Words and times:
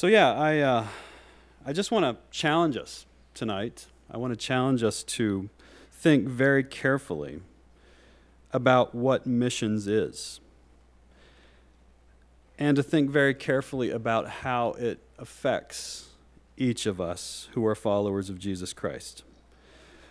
So, 0.00 0.06
yeah, 0.06 0.32
I, 0.32 0.60
uh, 0.60 0.86
I 1.66 1.74
just 1.74 1.90
want 1.90 2.06
to 2.06 2.16
challenge 2.30 2.78
us 2.78 3.04
tonight. 3.34 3.84
I 4.10 4.16
want 4.16 4.32
to 4.32 4.36
challenge 4.36 4.82
us 4.82 5.02
to 5.02 5.50
think 5.92 6.26
very 6.26 6.64
carefully 6.64 7.42
about 8.50 8.94
what 8.94 9.26
missions 9.26 9.86
is 9.86 10.40
and 12.58 12.78
to 12.78 12.82
think 12.82 13.10
very 13.10 13.34
carefully 13.34 13.90
about 13.90 14.26
how 14.26 14.70
it 14.78 15.00
affects 15.18 16.08
each 16.56 16.86
of 16.86 16.98
us 16.98 17.50
who 17.52 17.66
are 17.66 17.74
followers 17.74 18.30
of 18.30 18.38
Jesus 18.38 18.72
Christ. 18.72 19.22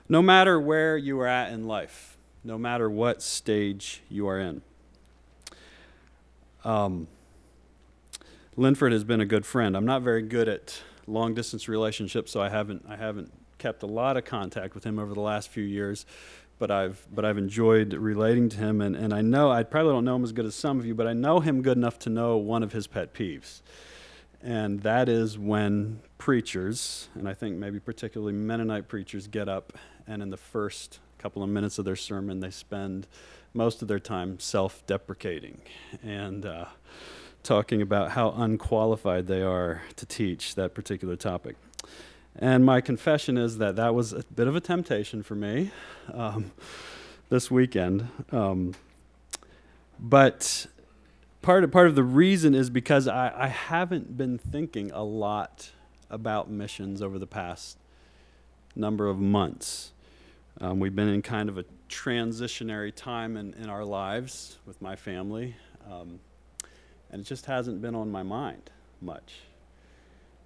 No 0.08 0.21
matter 0.21 0.60
where 0.60 0.98
you 0.98 1.20
are 1.20 1.26
at 1.26 1.52
in 1.52 1.66
life, 1.66 2.16
no 2.44 2.60
matter 2.60 2.92
what 2.92 3.24
stage 3.24 4.04
you 4.08 4.28
are 4.28 4.40
in. 4.40 4.62
Um, 6.64 7.08
Linford 8.60 8.91
has 8.91 9.05
been 9.05 9.21
a 9.21 9.26
good 9.26 9.46
friend. 9.46 9.78
I'm 9.78 9.86
not 9.86 10.02
very 10.02 10.22
good 10.22 10.49
at 10.49 10.81
long 11.08 11.34
distance 11.34 11.70
relationships, 11.70 12.34
so 12.34 12.41
I 12.41 12.49
haven't 12.49 12.85
I 12.90 12.98
haven't 12.98 13.32
kept 13.58 13.84
a 13.84 13.85
lot 13.85 14.18
of 14.18 14.26
contact 14.26 14.76
with 14.76 14.84
him 14.84 14.99
over 14.99 15.13
the 15.13 15.22
last 15.22 15.48
few 15.48 15.63
years. 15.63 16.05
But 16.58 16.70
I've 16.70 17.08
but 17.09 17.23
I've 17.23 17.38
enjoyed 17.38 17.94
relating 17.94 18.49
to 18.49 18.58
him, 18.58 18.82
and, 18.82 18.98
and 18.98 19.13
I 19.13 19.22
know 19.22 19.49
I 19.49 19.63
probably 19.63 19.94
don't 19.94 20.04
know 20.04 20.18
him 20.18 20.26
as 20.26 20.34
good 20.34 20.45
as 20.45 20.55
some 20.55 20.77
of 20.77 20.85
you, 20.85 20.94
but 20.94 21.08
I 21.08 21.13
know 21.13 21.40
him 21.40 21.62
good 21.62 21.77
enough 21.77 21.99
to 21.99 22.09
know 22.09 22.35
one 22.35 22.62
of 22.62 22.73
his 22.73 22.85
pet 22.85 23.13
peeves, 23.13 23.62
and 24.44 24.82
that 24.82 25.07
is 25.07 25.40
when 25.40 26.02
preachers, 26.18 27.07
and 27.16 27.30
I 27.30 27.34
think 27.34 27.55
maybe 27.55 27.80
particularly 27.80 28.34
Mennonite 28.34 28.90
preachers, 28.90 29.27
get 29.27 29.48
up 29.48 29.71
and 30.05 30.21
in 30.21 30.32
the 30.32 30.38
first 30.38 30.99
couple 31.18 31.44
of 31.44 31.49
minutes 31.49 31.80
of 31.80 31.85
their 31.85 31.96
sermon, 31.96 32.41
they 32.41 32.52
spend 32.52 33.07
most 33.54 33.82
of 33.82 33.88
their 33.88 33.99
time 33.99 34.38
self 34.38 34.85
deprecating 34.85 35.62
and 36.04 36.46
uh, 36.46 36.66
talking 37.43 37.81
about 37.81 38.11
how 38.11 38.31
unqualified 38.31 39.27
they 39.27 39.41
are 39.41 39.81
to 39.95 40.05
teach 40.05 40.55
that 40.55 40.73
particular 40.73 41.16
topic. 41.16 41.55
And 42.35 42.65
my 42.65 42.81
confession 42.81 43.37
is 43.37 43.57
that 43.57 43.76
that 43.76 43.93
was 43.93 44.13
a 44.13 44.23
bit 44.35 44.48
of 44.48 44.55
a 44.55 44.62
temptation 44.62 45.23
for 45.23 45.35
me 45.35 45.71
um, 46.13 46.51
this 47.29 47.49
weekend. 47.49 48.07
Um, 48.31 48.76
but 49.99 50.68
part 51.41 51.63
of, 51.63 51.71
part 51.71 51.87
of 51.87 51.96
the 51.96 52.04
reason 52.04 52.55
is 52.55 52.70
because 52.70 53.07
I, 53.07 53.34
I 53.35 53.48
haven't 53.48 54.18
been 54.18 54.37
thinking 54.37 54.91
a 54.91 55.03
lot 55.03 55.71
about 56.09 56.49
missions 56.49 57.01
over 57.01 57.20
the 57.20 57.27
past 57.27 57.77
number 58.76 59.07
of 59.07 59.20
months. 59.20 59.91
Um, 60.62 60.79
we've 60.79 60.96
been 60.96 61.09
in 61.09 61.21
kind 61.21 61.49
of 61.49 61.57
a 61.57 61.65
transitionary 61.90 62.93
time 62.93 63.37
in, 63.37 63.53
in 63.55 63.70
our 63.70 63.84
lives 63.84 64.57
with 64.66 64.81
my 64.81 64.96
family, 64.96 65.56
um, 65.90 66.19
and 67.12 67.22
it 67.22 67.25
just 67.25 67.46
hasn't 67.46 67.81
been 67.81 67.96
on 67.96 68.12
my 68.12 68.24
mind 68.24 68.69
much. 69.02 69.41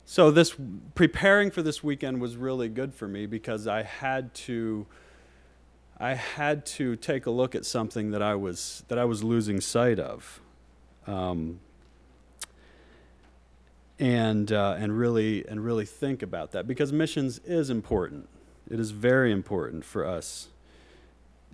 So 0.06 0.32
this 0.32 0.56
preparing 0.96 1.52
for 1.52 1.62
this 1.62 1.84
weekend 1.84 2.22
was 2.22 2.36
really 2.36 2.70
good 2.70 2.94
for 2.94 3.08
me 3.08 3.26
because 3.26 3.68
I 3.68 3.84
had 3.84 4.34
to 4.36 4.86
I 5.98 6.16
had 6.16 6.66
to 6.66 6.96
take 6.96 7.26
a 7.26 7.32
look 7.32 7.56
at 7.56 7.66
something 7.66 8.12
that 8.12 8.22
I 8.22 8.36
was 8.36 8.84
that 8.90 9.00
I 9.00 9.06
was 9.06 9.24
losing 9.24 9.62
sight 9.62 10.00
of. 10.00 10.42
Um, 11.08 11.60
and 14.00 14.52
uh, 14.52 14.76
and 14.78 14.98
really 14.98 15.48
and 15.48 15.64
really 15.64 15.86
think 15.86 16.22
about 16.22 16.52
that 16.52 16.68
because 16.68 16.92
missions 16.92 17.40
is 17.46 17.70
important. 17.70 18.28
It 18.70 18.80
is 18.80 18.92
very 18.92 19.32
important 19.32 19.86
for 19.86 20.06
us 20.06 20.50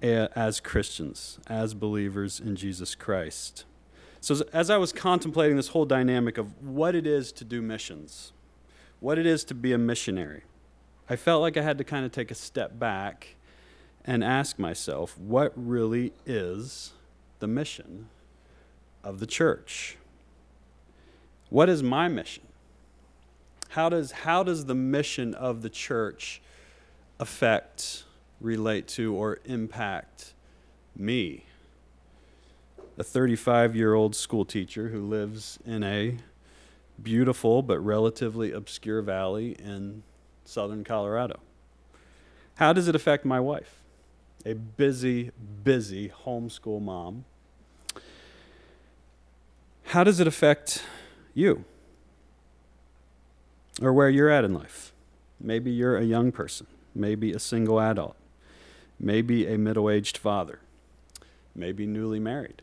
as 0.02 0.60
Christians, 0.60 1.40
as 1.48 1.74
believers 1.74 2.40
in 2.40 2.56
Jesus 2.56 2.96
Christ. 2.96 3.66
So 4.22 4.44
as 4.52 4.70
I 4.70 4.78
was 4.78 4.92
contemplating 4.92 5.56
this 5.56 5.70
whole 5.70 5.86
dynamic 5.86 6.38
of 6.38 6.62
what 6.62 6.94
it 6.94 7.08
is 7.08 7.32
to 7.34 7.46
do 7.46 7.62
missions, 7.62 8.34
what 9.00 9.18
it 9.18 9.26
is 9.26 9.44
to 9.46 9.56
be 9.56 9.72
a 9.72 9.78
missionary, 9.78 10.44
I 11.10 11.16
felt 11.16 11.42
like 11.42 11.58
I 11.58 11.62
had 11.62 11.78
to 11.78 11.84
kind 11.84 12.06
of 12.06 12.12
take 12.12 12.30
a 12.30 12.36
step 12.36 12.78
back 12.78 13.36
and 14.06 14.24
ask 14.24 14.60
myself, 14.60 15.18
what 15.18 15.54
really 15.56 16.14
is 16.26 16.92
the 17.40 17.48
mission 17.48 18.10
of 19.04 19.20
the 19.20 19.26
church? 19.26 19.98
What 21.50 21.70
is 21.70 21.82
my 21.82 22.08
mission? 22.08 22.44
How 23.70 23.90
does, 23.90 24.12
how 24.12 24.44
does 24.44 24.66
the 24.66 24.76
mission 24.76 25.34
of 25.34 25.62
the 25.62 25.70
church 25.70 26.42
affect, 27.20 28.04
relate 28.42 28.88
to, 28.90 29.16
or 29.16 29.40
impact 29.46 30.34
me? 30.96 31.46
A 33.00 33.04
35 33.04 33.76
year 33.76 33.96
old 33.96 34.16
school 34.16 34.46
teacher 34.46 34.90
who 34.90 35.02
lives 35.02 35.58
in 35.66 35.84
a 35.84 36.18
beautiful 37.02 37.64
but 37.64 37.80
relatively 37.80 38.52
obscure 38.52 39.02
valley 39.02 39.54
in 39.54 40.04
southern 40.46 40.84
Colorado. 40.84 41.40
How 42.56 42.74
does 42.74 42.88
it 42.88 42.96
affect 42.96 43.26
my 43.26 43.40
wife? 43.40 43.82
A 44.46 44.54
busy, 44.54 45.32
busy 45.64 46.10
homeschool 46.26 46.82
mom. 46.82 47.26
How 49.86 50.04
does 50.04 50.20
it 50.20 50.28
affect 50.28 50.84
you 51.34 51.66
or 53.82 53.94
where 53.94 54.10
you're 54.10 54.30
at 54.30 54.44
in 54.44 54.54
life. 54.54 54.94
Maybe 55.40 55.72
you're 55.72 55.98
a 55.98 56.04
young 56.04 56.32
person, 56.32 56.68
maybe 56.94 57.32
a 57.32 57.40
single 57.40 57.80
adult, 57.80 58.16
maybe 59.00 59.48
a 59.48 59.58
middle 59.58 59.90
aged 59.90 60.18
father, 60.18 60.60
maybe 61.56 61.86
newly 61.86 62.20
married, 62.20 62.62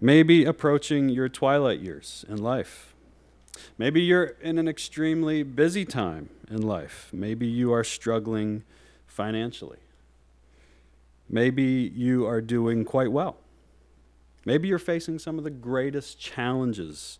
maybe 0.00 0.44
approaching 0.44 1.08
your 1.08 1.28
twilight 1.28 1.80
years 1.80 2.24
in 2.28 2.38
life. 2.38 2.94
Maybe 3.76 4.00
you're 4.00 4.36
in 4.40 4.58
an 4.58 4.68
extremely 4.68 5.42
busy 5.42 5.84
time 5.84 6.30
in 6.50 6.62
life. 6.62 7.10
Maybe 7.12 7.46
you 7.46 7.72
are 7.72 7.84
struggling 7.84 8.64
financially. 9.06 9.78
Maybe 11.28 11.92
you 11.94 12.26
are 12.26 12.40
doing 12.40 12.84
quite 12.84 13.12
well. 13.12 13.36
Maybe 14.44 14.68
you're 14.68 14.78
facing 14.78 15.18
some 15.18 15.38
of 15.38 15.44
the 15.44 15.50
greatest 15.50 16.18
challenges 16.18 17.18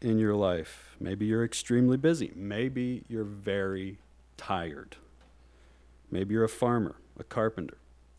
in 0.00 0.18
your 0.18 0.34
life. 0.34 0.96
Maybe 0.98 1.26
you're 1.26 1.44
extremely 1.44 1.96
busy. 1.96 2.32
Maybe 2.34 3.04
you're 3.08 3.24
very 3.24 3.98
tired. 4.36 4.96
Maybe 6.10 6.34
you're 6.34 6.44
a 6.44 6.48
farmer, 6.48 6.96
a 7.18 7.24
carpenter, 7.24 7.76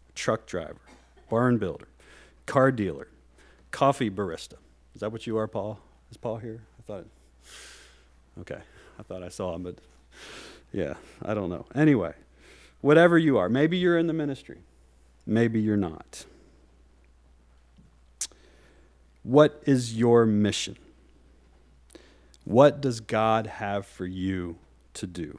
a 0.09 0.11
truck 0.13 0.45
driver, 0.45 0.81
barn 1.29 1.57
builder, 1.57 1.87
car 2.45 2.71
dealer, 2.71 3.07
coffee 3.75 4.09
barista. 4.09 4.53
Is 4.93 5.01
that 5.01 5.11
what 5.11 5.27
you 5.27 5.37
are, 5.37 5.47
Paul? 5.49 5.77
Is 6.09 6.15
Paul 6.15 6.37
here? 6.37 6.61
I 6.79 6.81
thought. 6.83 7.05
Okay, 8.39 8.59
I 8.97 9.03
thought 9.03 9.21
I 9.21 9.27
saw 9.27 9.53
him, 9.53 9.63
but 9.63 9.79
yeah, 10.71 10.93
I 11.21 11.33
don't 11.33 11.49
know. 11.49 11.65
Anyway, 11.75 12.13
whatever 12.79 13.17
you 13.17 13.37
are, 13.37 13.49
maybe 13.49 13.75
you're 13.75 13.97
in 13.97 14.07
the 14.07 14.13
ministry, 14.13 14.59
maybe 15.25 15.59
you're 15.59 15.75
not. 15.75 16.23
What 19.23 19.61
is 19.65 19.97
your 19.97 20.25
mission? 20.25 20.77
What 22.45 22.79
does 22.79 23.01
God 23.01 23.45
have 23.45 23.85
for 23.85 24.05
you 24.05 24.55
to 24.93 25.05
do? 25.05 25.37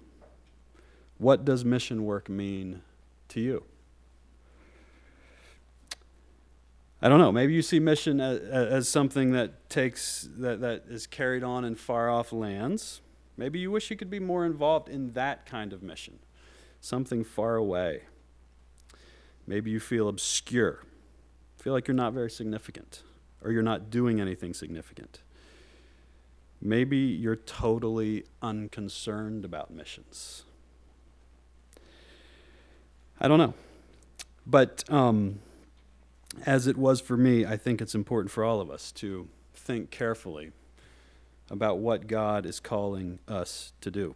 What 1.17 1.47
does 1.47 1.65
mission 1.65 2.05
work 2.05 2.29
mean 2.29 2.83
to 3.29 3.41
you? 3.41 3.65
I 7.07 7.09
don't 7.09 7.21
know. 7.21 7.31
Maybe 7.31 7.55
you 7.55 7.63
see 7.63 7.79
mission 7.79 8.21
as, 8.21 8.41
as, 8.41 8.89
something 8.89 9.31
that 9.31 9.71
takes 9.71 10.29
that, 10.39 10.61
that 10.63 10.87
is 10.89 11.07
carried 11.07 11.45
on 11.45 11.65
in 11.65 11.77
far 11.77 12.11
off 12.11 12.33
lands. 12.33 13.01
Maybe 13.37 13.61
you 13.61 13.71
wish 13.71 13.93
you 13.93 13.97
could 13.97 14.11
be 14.11 14.19
more 14.19 14.45
involved 14.45 14.89
in 14.89 15.13
that 15.13 15.47
kind 15.47 15.73
of 15.73 15.85
mission, 15.85 16.19
something 16.81 17.23
far 17.23 17.55
away. 17.55 18.07
Maybe 19.47 19.71
you 19.71 19.79
feel 19.79 20.09
obscure, 20.09 20.83
feel 21.57 21.73
like 21.73 21.87
you're 21.87 21.95
not 21.95 22.13
very 22.13 22.29
significant 22.29 23.05
or 23.41 23.53
you're 23.53 23.63
not 23.63 23.89
doing 23.89 24.21
anything 24.21 24.53
significant. 24.53 25.21
Maybe 26.61 26.97
you're 26.97 27.37
totally 27.37 28.25
unconcerned 28.43 29.45
about 29.45 29.71
missions. 29.71 30.43
I 33.21 33.29
don't 33.29 33.39
know. 33.39 33.55
But 34.45 34.83
um, 34.91 35.39
as 36.45 36.67
it 36.67 36.77
was 36.77 37.01
for 37.01 37.17
me, 37.17 37.47
I 37.47 37.57
think 37.57 37.81
it's 37.81 37.95
important 37.95 38.31
for 38.31 38.45
all 38.45 38.61
of 38.61 38.71
us 38.71 38.93
to 38.93 39.29
think 39.55 39.91
carefully 39.91 40.53
about 41.51 41.79
what 41.79 42.07
God 42.07 42.45
is 42.45 42.61
calling 42.61 43.19
us 43.29 43.73
to 43.81 43.91
do. 43.91 44.15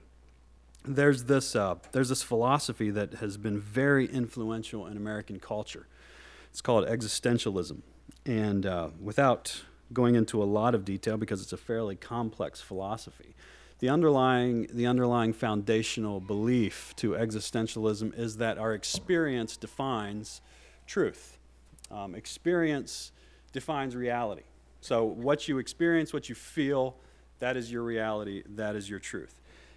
There's 0.85 1.25
this, 1.25 1.55
uh, 1.55 1.77
there's 1.93 2.09
this 2.09 2.23
philosophy 2.23 2.91
that 2.91 3.15
has 3.15 3.37
been 3.37 3.61
very 3.61 4.07
influential 4.07 4.87
in 4.87 4.97
American 4.97 5.39
culture. 5.39 5.87
It's 6.51 6.61
called 6.61 6.87
existentialism. 6.87 7.83
And 8.27 8.67
uh, 8.67 8.89
without 9.01 9.63
going 9.93 10.15
into 10.15 10.43
a 10.43 10.45
lot 10.45 10.75
of 10.75 10.85
detail, 10.85 11.17
because 11.17 11.43
it's 11.43 11.53
a 11.53 11.57
fairly 11.57 11.97
complex 11.97 12.61
philosophy, 12.61 13.35
the 13.81 13.89
underlying, 13.89 14.69
the 14.73 14.87
underlying 14.87 15.33
foundational 15.33 16.21
belief 16.21 16.95
to 16.97 17.13
existentialism 17.13 18.17
is 18.19 18.37
that 18.37 18.59
our 18.59 18.75
experience 18.75 19.57
defines 19.57 20.41
truth. 20.87 21.39
Um, 21.91 22.15
experience 22.15 23.13
defines 23.53 23.97
reality. 23.97 24.43
So, 24.81 25.05
what 25.05 25.49
you 25.49 25.59
experience, 25.59 26.13
what 26.13 26.29
you 26.29 26.35
feel, 26.35 26.97
That 27.41 27.57
is 27.57 27.73
your 27.73 27.83
reality. 27.83 28.43
That 28.47 28.77
is 28.77 28.89
your 28.89 28.99
truth. 28.99 29.35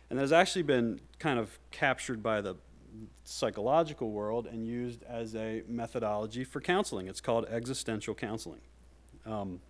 And 0.09 0.19
that 0.19 0.23
has 0.23 0.33
actually 0.33 0.63
been 0.63 0.99
kind 1.17 1.39
of 1.39 1.57
captured 1.71 2.21
by 2.21 2.41
the 2.41 2.55
psychological 3.23 4.11
world 4.11 4.45
and 4.45 4.67
used 4.67 5.01
as 5.03 5.35
a 5.35 5.63
methodology 5.67 6.43
for 6.43 6.61
counseling. 6.61 7.07
It's 7.07 7.21
called 7.21 7.45
existential 7.49 8.13
counseling. 8.13 8.61
Um, 9.25 9.61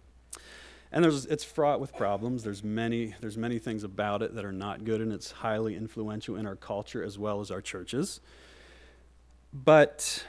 and 0.91 1.05
it's 1.05 1.43
fraught 1.43 1.79
with 1.79 1.95
problems. 1.95 2.43
There's 2.43 2.63
many, 2.63 3.15
there's 3.19 3.37
many 3.37 3.57
things 3.57 3.83
about 3.83 4.21
it 4.21 4.35
that 4.35 4.45
are 4.45 4.51
not 4.51 4.83
good, 4.83 5.01
and 5.01 5.11
it's 5.11 5.31
highly 5.31 5.75
influential 5.75 6.35
in 6.35 6.45
our 6.45 6.55
culture 6.55 7.03
as 7.03 7.17
well 7.17 7.41
as 7.41 7.49
our 7.49 7.61
churches. 7.61 8.19
But 9.51 10.23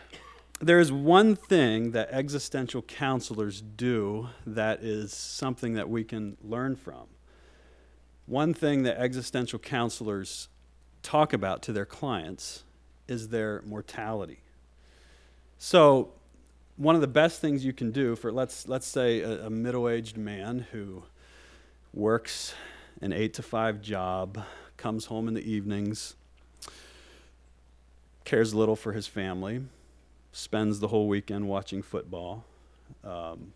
there 0.61 0.79
is 0.79 0.93
one 0.93 1.37
thing 1.37 1.91
that 1.93 2.09
existential 2.11 2.83
counselors 2.83 3.61
do 3.61 4.29
that 4.47 4.83
is 4.83 5.12
something 5.12 5.75
that 5.75 5.89
we 5.89 6.05
can 6.05 6.37
learn 6.43 6.77
from. 6.77 7.06
One 8.27 8.55
thing 8.55 8.85
that 8.85 8.99
existential 8.99 9.59
counselors 9.59 10.49
talk 11.03 11.33
about 11.33 11.62
to 11.62 11.73
their 11.73 11.85
clients 11.85 12.65
is 13.09 13.29
their 13.29 13.62
mortality. 13.67 14.41
So, 15.59 16.12
one 16.77 16.95
of 16.95 17.01
the 17.01 17.06
best 17.06 17.41
things 17.41 17.65
you 17.65 17.73
can 17.73 17.93
do 17.93 18.17
for 18.17 18.33
let's 18.33 18.67
let's 18.67 18.87
say 18.87 19.21
a, 19.21 19.47
a 19.47 19.51
middle-aged 19.51 20.17
man 20.17 20.67
who 20.73 21.05
works 21.93 22.55
an 23.01 23.12
8 23.12 23.35
to 23.35 23.43
5 23.43 23.81
job, 23.81 24.43
comes 24.77 25.06
home 25.06 25.29
in 25.29 25.35
the 25.35 25.51
evenings, 25.51 26.15
cares 28.25 28.55
little 28.55 28.77
for 28.77 28.93
his 28.93 29.06
family, 29.06 29.61
spends 30.35 30.81
the 30.81 30.89
whole 30.89 31.09
weekend 31.09 31.49
watching 31.49 31.83
football, 31.83 32.45
um, 33.03 33.53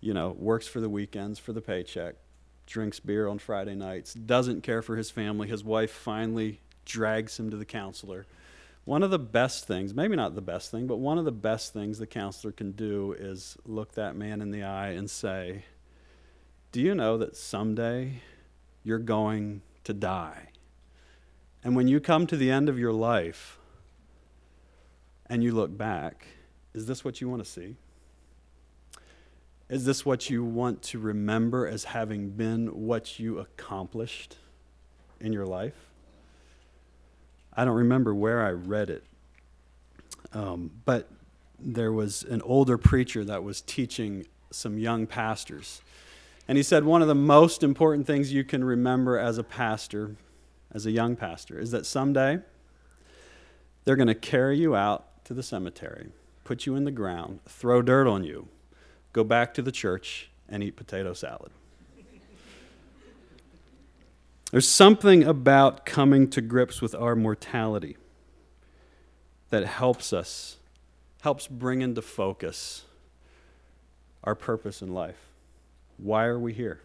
you 0.00 0.12
know, 0.12 0.36
works 0.38 0.66
for 0.66 0.80
the 0.80 0.88
weekends 0.88 1.38
for 1.38 1.52
the 1.52 1.60
paycheck, 1.60 2.16
drinks 2.66 3.00
beer 3.00 3.28
on 3.28 3.38
Friday 3.38 3.74
nights, 3.74 4.14
doesn't 4.14 4.62
care 4.62 4.82
for 4.82 4.96
his 4.96 5.10
family. 5.10 5.48
His 5.48 5.64
wife 5.64 5.90
finally 5.90 6.60
drags 6.84 7.38
him 7.38 7.50
to 7.50 7.56
the 7.56 7.64
counselor 7.64 8.26
one 8.84 9.02
of 9.02 9.10
the 9.10 9.18
best 9.18 9.66
things, 9.66 9.94
maybe 9.94 10.16
not 10.16 10.34
the 10.34 10.40
best 10.40 10.70
thing, 10.70 10.86
but 10.86 10.96
one 10.96 11.18
of 11.18 11.24
the 11.24 11.32
best 11.32 11.72
things 11.72 11.98
the 11.98 12.06
counselor 12.06 12.52
can 12.52 12.72
do 12.72 13.14
is 13.16 13.56
look 13.64 13.92
that 13.92 14.16
man 14.16 14.40
in 14.40 14.50
the 14.50 14.64
eye 14.64 14.90
and 14.90 15.08
say, 15.08 15.64
Do 16.72 16.80
you 16.80 16.94
know 16.94 17.16
that 17.18 17.36
someday 17.36 18.22
you're 18.82 18.98
going 18.98 19.62
to 19.84 19.92
die? 19.92 20.48
And 21.62 21.76
when 21.76 21.86
you 21.86 22.00
come 22.00 22.26
to 22.26 22.36
the 22.36 22.50
end 22.50 22.68
of 22.68 22.78
your 22.78 22.92
life 22.92 23.58
and 25.32 25.42
you 25.42 25.50
look 25.50 25.74
back, 25.74 26.26
is 26.74 26.84
this 26.84 27.06
what 27.06 27.22
you 27.22 27.28
want 27.30 27.42
to 27.42 27.50
see? 27.50 27.74
Is 29.70 29.86
this 29.86 30.04
what 30.04 30.28
you 30.28 30.44
want 30.44 30.82
to 30.82 30.98
remember 30.98 31.66
as 31.66 31.84
having 31.84 32.28
been 32.28 32.66
what 32.66 33.18
you 33.18 33.38
accomplished 33.38 34.36
in 35.20 35.32
your 35.32 35.46
life? 35.46 35.88
I 37.54 37.64
don't 37.64 37.76
remember 37.76 38.14
where 38.14 38.44
I 38.44 38.50
read 38.50 38.90
it, 38.90 39.04
um, 40.34 40.70
but 40.84 41.08
there 41.58 41.94
was 41.94 42.24
an 42.24 42.42
older 42.42 42.76
preacher 42.76 43.24
that 43.24 43.42
was 43.42 43.62
teaching 43.62 44.26
some 44.50 44.76
young 44.76 45.06
pastors. 45.06 45.80
And 46.46 46.58
he 46.58 46.62
said 46.62 46.84
one 46.84 47.00
of 47.00 47.08
the 47.08 47.14
most 47.14 47.62
important 47.62 48.06
things 48.06 48.34
you 48.34 48.44
can 48.44 48.62
remember 48.62 49.16
as 49.16 49.38
a 49.38 49.44
pastor, 49.44 50.14
as 50.74 50.84
a 50.84 50.90
young 50.90 51.16
pastor, 51.16 51.58
is 51.58 51.70
that 51.70 51.86
someday 51.86 52.40
they're 53.86 53.96
going 53.96 54.08
to 54.08 54.14
carry 54.14 54.58
you 54.58 54.76
out 54.76 55.06
to 55.32 55.36
the 55.36 55.42
cemetery, 55.42 56.08
put 56.44 56.66
you 56.66 56.76
in 56.76 56.84
the 56.84 56.90
ground, 56.90 57.40
throw 57.46 57.80
dirt 57.80 58.06
on 58.06 58.22
you, 58.22 58.48
go 59.14 59.24
back 59.24 59.54
to 59.54 59.62
the 59.62 59.72
church, 59.72 60.30
and 60.46 60.62
eat 60.62 60.76
potato 60.76 61.14
salad. 61.14 61.50
There's 64.50 64.68
something 64.68 65.24
about 65.24 65.86
coming 65.86 66.28
to 66.30 66.42
grips 66.42 66.82
with 66.82 66.94
our 66.94 67.16
mortality 67.16 67.96
that 69.48 69.64
helps 69.64 70.12
us, 70.12 70.58
helps 71.22 71.46
bring 71.46 71.80
into 71.80 72.02
focus 72.02 72.84
our 74.22 74.34
purpose 74.34 74.82
in 74.82 74.92
life. 74.92 75.28
Why 75.96 76.26
are 76.26 76.38
we 76.38 76.52
here? 76.52 76.80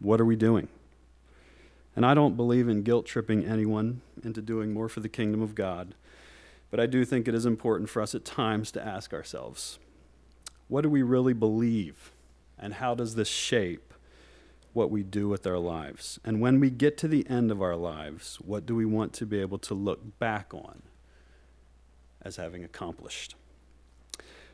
What 0.00 0.20
are 0.20 0.24
we 0.24 0.34
doing? 0.34 0.66
And 1.94 2.04
I 2.04 2.14
don't 2.14 2.36
believe 2.36 2.68
in 2.68 2.82
guilt 2.82 3.06
tripping 3.06 3.44
anyone 3.44 4.00
into 4.24 4.42
doing 4.42 4.72
more 4.72 4.88
for 4.88 4.98
the 4.98 5.08
kingdom 5.08 5.40
of 5.40 5.54
God, 5.54 5.94
but 6.70 6.80
I 6.80 6.86
do 6.86 7.04
think 7.04 7.28
it 7.28 7.34
is 7.34 7.46
important 7.46 7.88
for 7.88 8.02
us 8.02 8.14
at 8.14 8.24
times 8.24 8.70
to 8.72 8.84
ask 8.84 9.12
ourselves 9.12 9.78
what 10.68 10.82
do 10.82 10.90
we 10.90 11.02
really 11.02 11.32
believe, 11.32 12.12
and 12.58 12.74
how 12.74 12.94
does 12.94 13.14
this 13.14 13.28
shape 13.28 13.94
what 14.74 14.90
we 14.90 15.02
do 15.02 15.28
with 15.28 15.46
our 15.46 15.58
lives. 15.58 16.20
And 16.24 16.40
when 16.40 16.60
we 16.60 16.70
get 16.70 16.96
to 16.98 17.08
the 17.08 17.28
end 17.28 17.50
of 17.50 17.62
our 17.62 17.74
lives, 17.74 18.36
what 18.36 18.66
do 18.66 18.76
we 18.76 18.84
want 18.84 19.12
to 19.14 19.26
be 19.26 19.40
able 19.40 19.58
to 19.58 19.74
look 19.74 20.18
back 20.18 20.52
on 20.54 20.82
as 22.22 22.36
having 22.36 22.62
accomplished? 22.62 23.34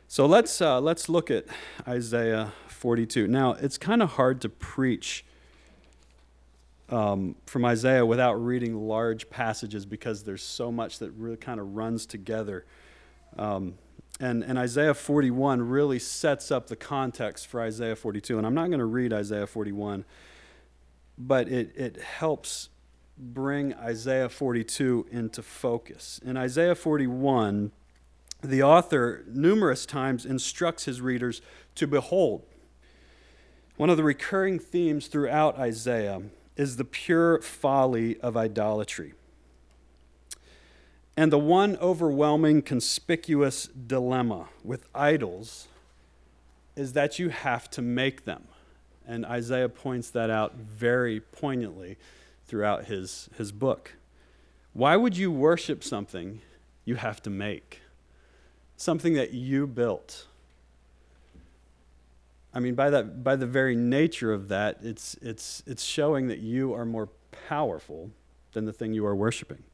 So 0.07 0.27
let's, 0.27 0.61
uh, 0.61 0.81
let's 0.81 1.09
look 1.09 1.31
at 1.31 1.47
Isaiah 1.87 2.53
42. 2.69 3.27
Now, 3.27 3.53
it's 3.53 3.77
kind 3.77 4.03
of 4.03 4.13
hard 4.13 4.41
to 4.43 4.49
preach 4.49 5.25
um, 6.91 7.37
from 7.47 7.65
Isaiah 7.65 8.05
without 8.05 8.35
reading 8.35 8.87
large 8.87 9.31
passages 9.31 9.87
because 9.87 10.25
there's 10.25 10.43
so 10.43 10.71
much 10.71 10.99
that 10.99 11.11
really 11.13 11.37
kind 11.37 11.61
of 11.61 11.75
runs 11.75 12.07
together. 12.07 12.65
Um, 13.39 13.75
and, 14.21 14.45
and 14.45 14.59
Isaiah 14.59 14.95
41 14.95 15.63
really 15.63 15.99
sets 15.99 16.51
up 16.51 16.69
the 16.69 16.77
context 16.77 17.47
for 17.47 17.61
Isaiah 17.61 17.97
42. 17.97 18.39
And 18.39 18.47
I'm 18.47 18.55
not 18.55 18.69
going 18.69 18.79
to 18.79 18.85
read 18.85 19.13
Isaiah 19.13 19.47
41, 19.47 20.05
but 21.19 21.49
it, 21.49 21.73
it 21.75 22.01
helps 22.01 22.69
bring 23.17 23.75
Isaiah 23.75 24.29
42 24.29 25.07
into 25.11 25.43
focus. 25.43 26.21
In 26.25 26.37
Isaiah 26.37 26.75
41, 26.75 27.73
the 28.43 28.63
author 28.63 29.25
numerous 29.27 29.87
times 29.87 30.27
instructs 30.27 30.85
his 30.85 31.01
readers 31.01 31.41
to 31.77 31.87
behold. 31.87 32.45
One 33.77 33.91
of 33.91 33.97
the 33.97 34.05
recurring 34.05 34.59
themes 34.59 35.09
throughout 35.09 35.59
Isaiah 35.59 36.23
is 36.57 36.77
the 36.77 36.85
pure 36.85 37.41
folly 37.41 38.19
of 38.21 38.37
idolatry. 38.37 39.15
And 41.17 41.33
the 41.33 41.39
one 41.39 41.77
overwhelming, 41.77 42.63
conspicuous 42.63 43.67
dilemma 43.67 44.49
with 44.65 44.87
idols 44.95 45.69
is 46.77 46.93
that 46.95 47.19
you 47.19 47.29
have 47.29 47.71
to 47.71 47.83
make 47.83 48.25
them. 48.25 48.45
And 49.07 49.25
Isaiah 49.25 49.69
points 49.69 50.11
that 50.11 50.31
out 50.31 50.55
very 50.55 51.21
poignantly 51.21 51.99
throughout 52.47 52.87
his, 52.87 53.29
his 53.37 53.53
book. 53.53 53.93
Why 54.73 54.97
would 54.97 55.17
you 55.17 55.31
worship 55.31 55.85
something 55.85 56.41
you 56.85 56.97
have 56.97 57.23
to 57.23 57.31
make? 57.31 57.81
Something 58.77 59.15
that 59.15 59.33
you 59.33 59.69
built. 59.69 60.27
I 62.55 62.61
mean, 62.61 62.75
by, 62.75 62.89
that, 62.91 63.25
by 63.25 63.35
the 63.35 63.47
very 63.47 63.75
nature 63.75 64.33
of 64.33 64.49
that, 64.49 64.79
it's, 64.83 65.15
it's, 65.21 65.63
it's 65.67 65.83
showing 65.83 66.29
that 66.29 66.39
you 66.39 66.73
are 66.73 66.85
more 66.85 67.09
powerful 67.49 68.11
than 68.53 68.65
the 68.65 68.73
thing 68.73 68.95
you 68.95 69.05
are 69.05 69.17
worshiping. 69.17 69.65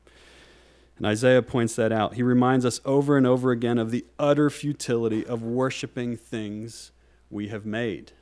And 0.97 1.07
Isaiah 1.07 1.43
points 1.43 1.77
that 1.77 1.93
out. 1.93 2.15
He 2.15 2.23
reminds 2.23 2.65
us 2.65 2.81
over 2.85 3.17
and 3.17 3.27
over 3.27 3.51
again 3.51 3.79
of 3.79 3.91
the 3.91 4.05
utter 4.19 4.51
futility 4.51 5.27
of 5.27 5.43
worshiping 5.43 6.17
things 6.17 6.91
we 7.31 7.49
have 7.49 7.67
made. 7.67 8.13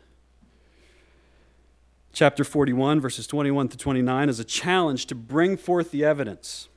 Chapter 2.13 2.43
41, 2.43 3.01
verses 3.01 3.27
21 3.27 3.69
to 3.69 3.77
29, 3.77 4.29
is 4.29 4.41
a 4.41 4.45
challenge 4.45 5.07
to 5.07 5.15
bring 5.15 5.57
forth 5.57 5.93
the 5.93 6.05
evidence 6.05 6.69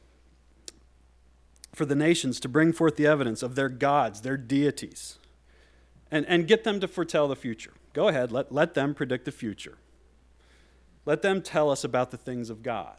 for 1.74 1.86
the 1.86 1.96
nations, 1.96 2.40
to 2.40 2.50
bring 2.50 2.74
forth 2.74 2.96
the 2.96 3.08
evidence 3.08 3.42
of 3.42 3.56
their 3.56 3.70
gods, 3.70 4.22
their 4.22 4.38
deities, 4.38 5.18
and, 6.12 6.25
and 6.27 6.48
get 6.48 6.63
them 6.63 6.80
to 6.82 6.88
foretell 6.88 7.27
the 7.27 7.36
future. 7.36 7.74
Go 7.94 8.10
ahead, 8.10 8.32
let, 8.32 8.51
let 8.51 8.74
them 8.74 8.94
predict 8.94 9.25
the 9.25 9.32
future. 9.32 9.77
Let 11.06 11.22
them 11.22 11.41
tell 11.41 11.72
us 11.72 11.84
about 11.84 12.12
the 12.12 12.18
things 12.18 12.50
of 12.50 12.62
God. 12.62 12.98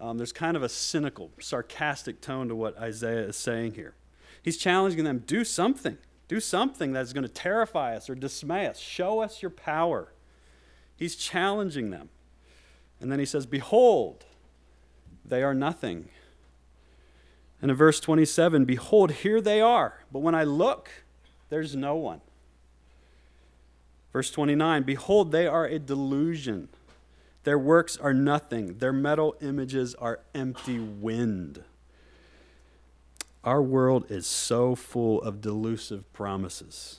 Um, 0.00 0.16
there's 0.16 0.32
kind 0.32 0.56
of 0.56 0.62
a 0.62 0.68
cynical, 0.68 1.30
sarcastic 1.40 2.20
tone 2.20 2.48
to 2.48 2.54
what 2.54 2.78
Isaiah 2.78 3.26
is 3.26 3.36
saying 3.36 3.74
here. 3.74 3.94
He's 4.42 4.56
challenging 4.56 5.04
them 5.04 5.24
do 5.26 5.44
something. 5.44 5.98
Do 6.28 6.40
something 6.40 6.92
that's 6.92 7.12
going 7.12 7.22
to 7.22 7.28
terrify 7.28 7.96
us 7.96 8.08
or 8.08 8.14
dismay 8.14 8.66
us. 8.66 8.78
Show 8.78 9.20
us 9.20 9.42
your 9.42 9.50
power. 9.50 10.12
He's 10.94 11.16
challenging 11.16 11.90
them. 11.90 12.10
And 13.00 13.10
then 13.10 13.18
he 13.18 13.24
says, 13.24 13.46
Behold, 13.46 14.26
they 15.24 15.42
are 15.42 15.54
nothing. 15.54 16.10
And 17.60 17.70
in 17.70 17.76
verse 17.76 17.98
27, 17.98 18.66
Behold, 18.66 19.10
here 19.12 19.40
they 19.40 19.60
are. 19.60 20.00
But 20.12 20.20
when 20.20 20.34
I 20.34 20.44
look, 20.44 20.90
there's 21.48 21.74
no 21.74 21.96
one. 21.96 22.20
Verse 24.12 24.30
29, 24.30 24.82
Behold, 24.82 25.32
they 25.32 25.46
are 25.46 25.66
a 25.66 25.78
delusion. 25.78 26.68
Their 27.44 27.58
works 27.58 27.96
are 27.96 28.14
nothing, 28.14 28.78
their 28.78 28.92
metal 28.92 29.36
images 29.40 29.94
are 29.94 30.20
empty 30.34 30.78
wind. 30.78 31.62
Our 33.44 33.62
world 33.62 34.10
is 34.10 34.26
so 34.26 34.74
full 34.74 35.22
of 35.22 35.40
delusive 35.40 36.12
promises. 36.12 36.98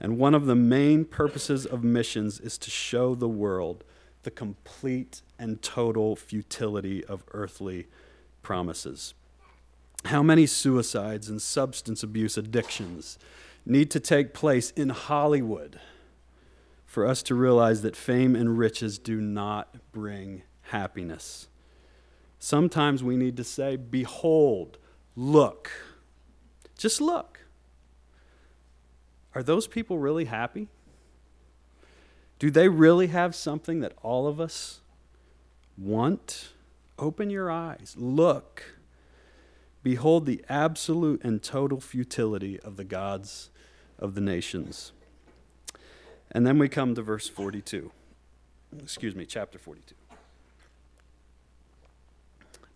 And 0.00 0.18
one 0.18 0.34
of 0.34 0.46
the 0.46 0.54
main 0.54 1.04
purposes 1.04 1.66
of 1.66 1.84
missions 1.84 2.40
is 2.40 2.56
to 2.58 2.70
show 2.70 3.14
the 3.14 3.28
world 3.28 3.84
the 4.22 4.30
complete 4.30 5.22
and 5.38 5.60
total 5.62 6.16
futility 6.16 7.04
of 7.04 7.22
earthly 7.32 7.86
promises. 8.42 9.14
How 10.06 10.22
many 10.22 10.46
suicides 10.46 11.28
and 11.28 11.42
substance 11.42 12.02
abuse 12.02 12.36
addictions 12.36 13.18
need 13.68 13.90
to 13.92 14.00
take 14.00 14.34
place 14.34 14.70
in 14.70 14.88
Hollywood 14.88 15.78
for 16.86 17.06
us 17.06 17.22
to 17.24 17.34
realize 17.34 17.82
that 17.82 17.94
fame 17.94 18.34
and 18.34 18.58
riches 18.58 18.98
do 18.98 19.20
not 19.20 19.92
bring 19.92 20.42
happiness? 20.62 21.48
Sometimes 22.38 23.02
we 23.02 23.16
need 23.16 23.36
to 23.36 23.44
say, 23.44 23.76
Behold, 23.76 24.78
look. 25.16 25.70
Just 26.76 27.00
look. 27.00 27.40
Are 29.34 29.42
those 29.42 29.66
people 29.66 29.98
really 29.98 30.24
happy? 30.26 30.68
Do 32.38 32.50
they 32.50 32.68
really 32.68 33.08
have 33.08 33.34
something 33.34 33.80
that 33.80 33.92
all 34.02 34.26
of 34.26 34.40
us 34.40 34.80
want? 35.76 36.52
Open 36.98 37.30
your 37.30 37.50
eyes. 37.50 37.94
Look. 37.96 38.74
Behold 39.82 40.26
the 40.26 40.44
absolute 40.48 41.22
and 41.24 41.42
total 41.42 41.80
futility 41.80 42.58
of 42.60 42.76
the 42.76 42.84
gods 42.84 43.50
of 43.98 44.14
the 44.14 44.20
nations. 44.20 44.92
And 46.30 46.46
then 46.46 46.58
we 46.58 46.68
come 46.68 46.94
to 46.94 47.02
verse 47.02 47.28
42. 47.28 47.90
Excuse 48.82 49.14
me, 49.14 49.24
chapter 49.24 49.58
42. 49.58 49.94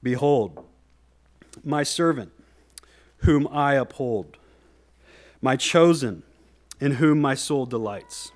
Behold, 0.02 0.64
my 1.62 1.82
servant, 1.82 2.32
whom 3.18 3.46
I 3.48 3.74
uphold, 3.74 4.38
my 5.40 5.56
chosen, 5.56 6.22
in 6.80 6.92
whom 6.92 7.20
my 7.20 7.34
soul 7.34 7.66
delights. 7.66 8.32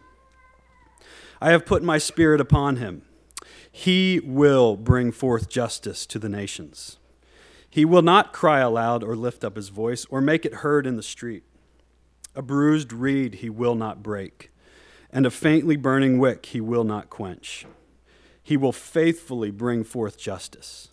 I 1.40 1.50
have 1.50 1.66
put 1.66 1.82
my 1.82 1.98
spirit 1.98 2.40
upon 2.40 2.76
him. 2.76 3.02
He 3.70 4.20
will 4.24 4.76
bring 4.76 5.12
forth 5.12 5.48
justice 5.48 6.06
to 6.06 6.18
the 6.18 6.28
nations. 6.28 6.98
He 7.68 7.84
will 7.84 8.02
not 8.02 8.32
cry 8.32 8.60
aloud 8.60 9.02
or 9.02 9.16
lift 9.16 9.44
up 9.44 9.56
his 9.56 9.68
voice 9.68 10.06
or 10.08 10.20
make 10.20 10.46
it 10.46 10.54
heard 10.54 10.86
in 10.86 10.96
the 10.96 11.02
street. 11.02 11.42
A 12.36 12.42
bruised 12.42 12.92
reed 12.92 13.36
he 13.36 13.48
will 13.48 13.74
not 13.74 14.02
break, 14.02 14.52
and 15.10 15.24
a 15.24 15.30
faintly 15.30 15.76
burning 15.76 16.18
wick 16.18 16.44
he 16.46 16.60
will 16.60 16.84
not 16.84 17.08
quench. 17.08 17.64
He 18.42 18.58
will 18.58 18.72
faithfully 18.72 19.50
bring 19.50 19.82
forth 19.82 20.18
justice. 20.18 20.90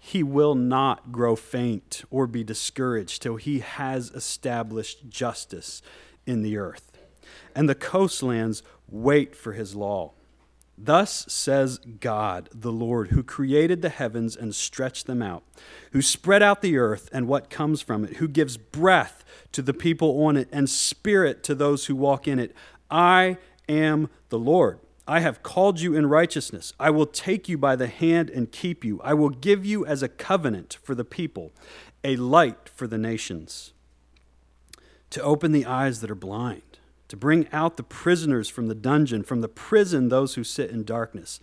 He 0.00 0.22
will 0.22 0.54
not 0.54 1.12
grow 1.12 1.36
faint 1.36 2.02
or 2.10 2.26
be 2.26 2.42
discouraged 2.42 3.20
till 3.20 3.36
he 3.36 3.58
has 3.58 4.10
established 4.12 5.10
justice 5.10 5.82
in 6.26 6.40
the 6.40 6.56
earth. 6.56 6.90
And 7.54 7.68
the 7.68 7.74
coastlands 7.74 8.62
wait 8.88 9.36
for 9.36 9.52
his 9.52 9.76
law. 9.76 10.14
Thus 10.82 11.26
says 11.28 11.78
God, 11.78 12.48
the 12.54 12.72
Lord, 12.72 13.08
who 13.08 13.22
created 13.22 13.82
the 13.82 13.90
heavens 13.90 14.34
and 14.34 14.54
stretched 14.54 15.06
them 15.06 15.20
out, 15.20 15.42
who 15.92 16.00
spread 16.00 16.42
out 16.42 16.62
the 16.62 16.78
earth 16.78 17.10
and 17.12 17.28
what 17.28 17.50
comes 17.50 17.82
from 17.82 18.02
it, 18.02 18.16
who 18.16 18.26
gives 18.26 18.56
breath 18.56 19.22
to 19.52 19.60
the 19.60 19.74
people 19.74 20.24
on 20.24 20.38
it 20.38 20.48
and 20.50 20.70
spirit 20.70 21.42
to 21.44 21.54
those 21.54 21.86
who 21.86 21.94
walk 21.94 22.26
in 22.26 22.38
it. 22.38 22.56
I 22.90 23.36
am 23.68 24.08
the 24.30 24.38
Lord. 24.38 24.78
I 25.06 25.20
have 25.20 25.42
called 25.42 25.80
you 25.80 25.94
in 25.94 26.06
righteousness. 26.06 26.72
I 26.80 26.88
will 26.88 27.06
take 27.06 27.46
you 27.46 27.58
by 27.58 27.76
the 27.76 27.88
hand 27.88 28.30
and 28.30 28.50
keep 28.50 28.82
you. 28.82 29.02
I 29.04 29.12
will 29.12 29.28
give 29.28 29.66
you 29.66 29.84
as 29.84 30.02
a 30.02 30.08
covenant 30.08 30.78
for 30.82 30.94
the 30.94 31.04
people, 31.04 31.52
a 32.02 32.16
light 32.16 32.70
for 32.70 32.86
the 32.86 32.96
nations, 32.96 33.74
to 35.10 35.22
open 35.22 35.52
the 35.52 35.66
eyes 35.66 36.00
that 36.00 36.10
are 36.10 36.14
blind 36.14 36.69
to 37.10 37.16
bring 37.16 37.48
out 37.52 37.76
the 37.76 37.82
prisoners 37.82 38.48
from 38.48 38.68
the 38.68 38.74
dungeon, 38.74 39.24
from 39.24 39.40
the 39.40 39.48
prison 39.48 40.08
those 40.08 40.36
who 40.36 40.44
sit 40.44 40.70
in 40.70 40.84
darkness. 40.84 41.40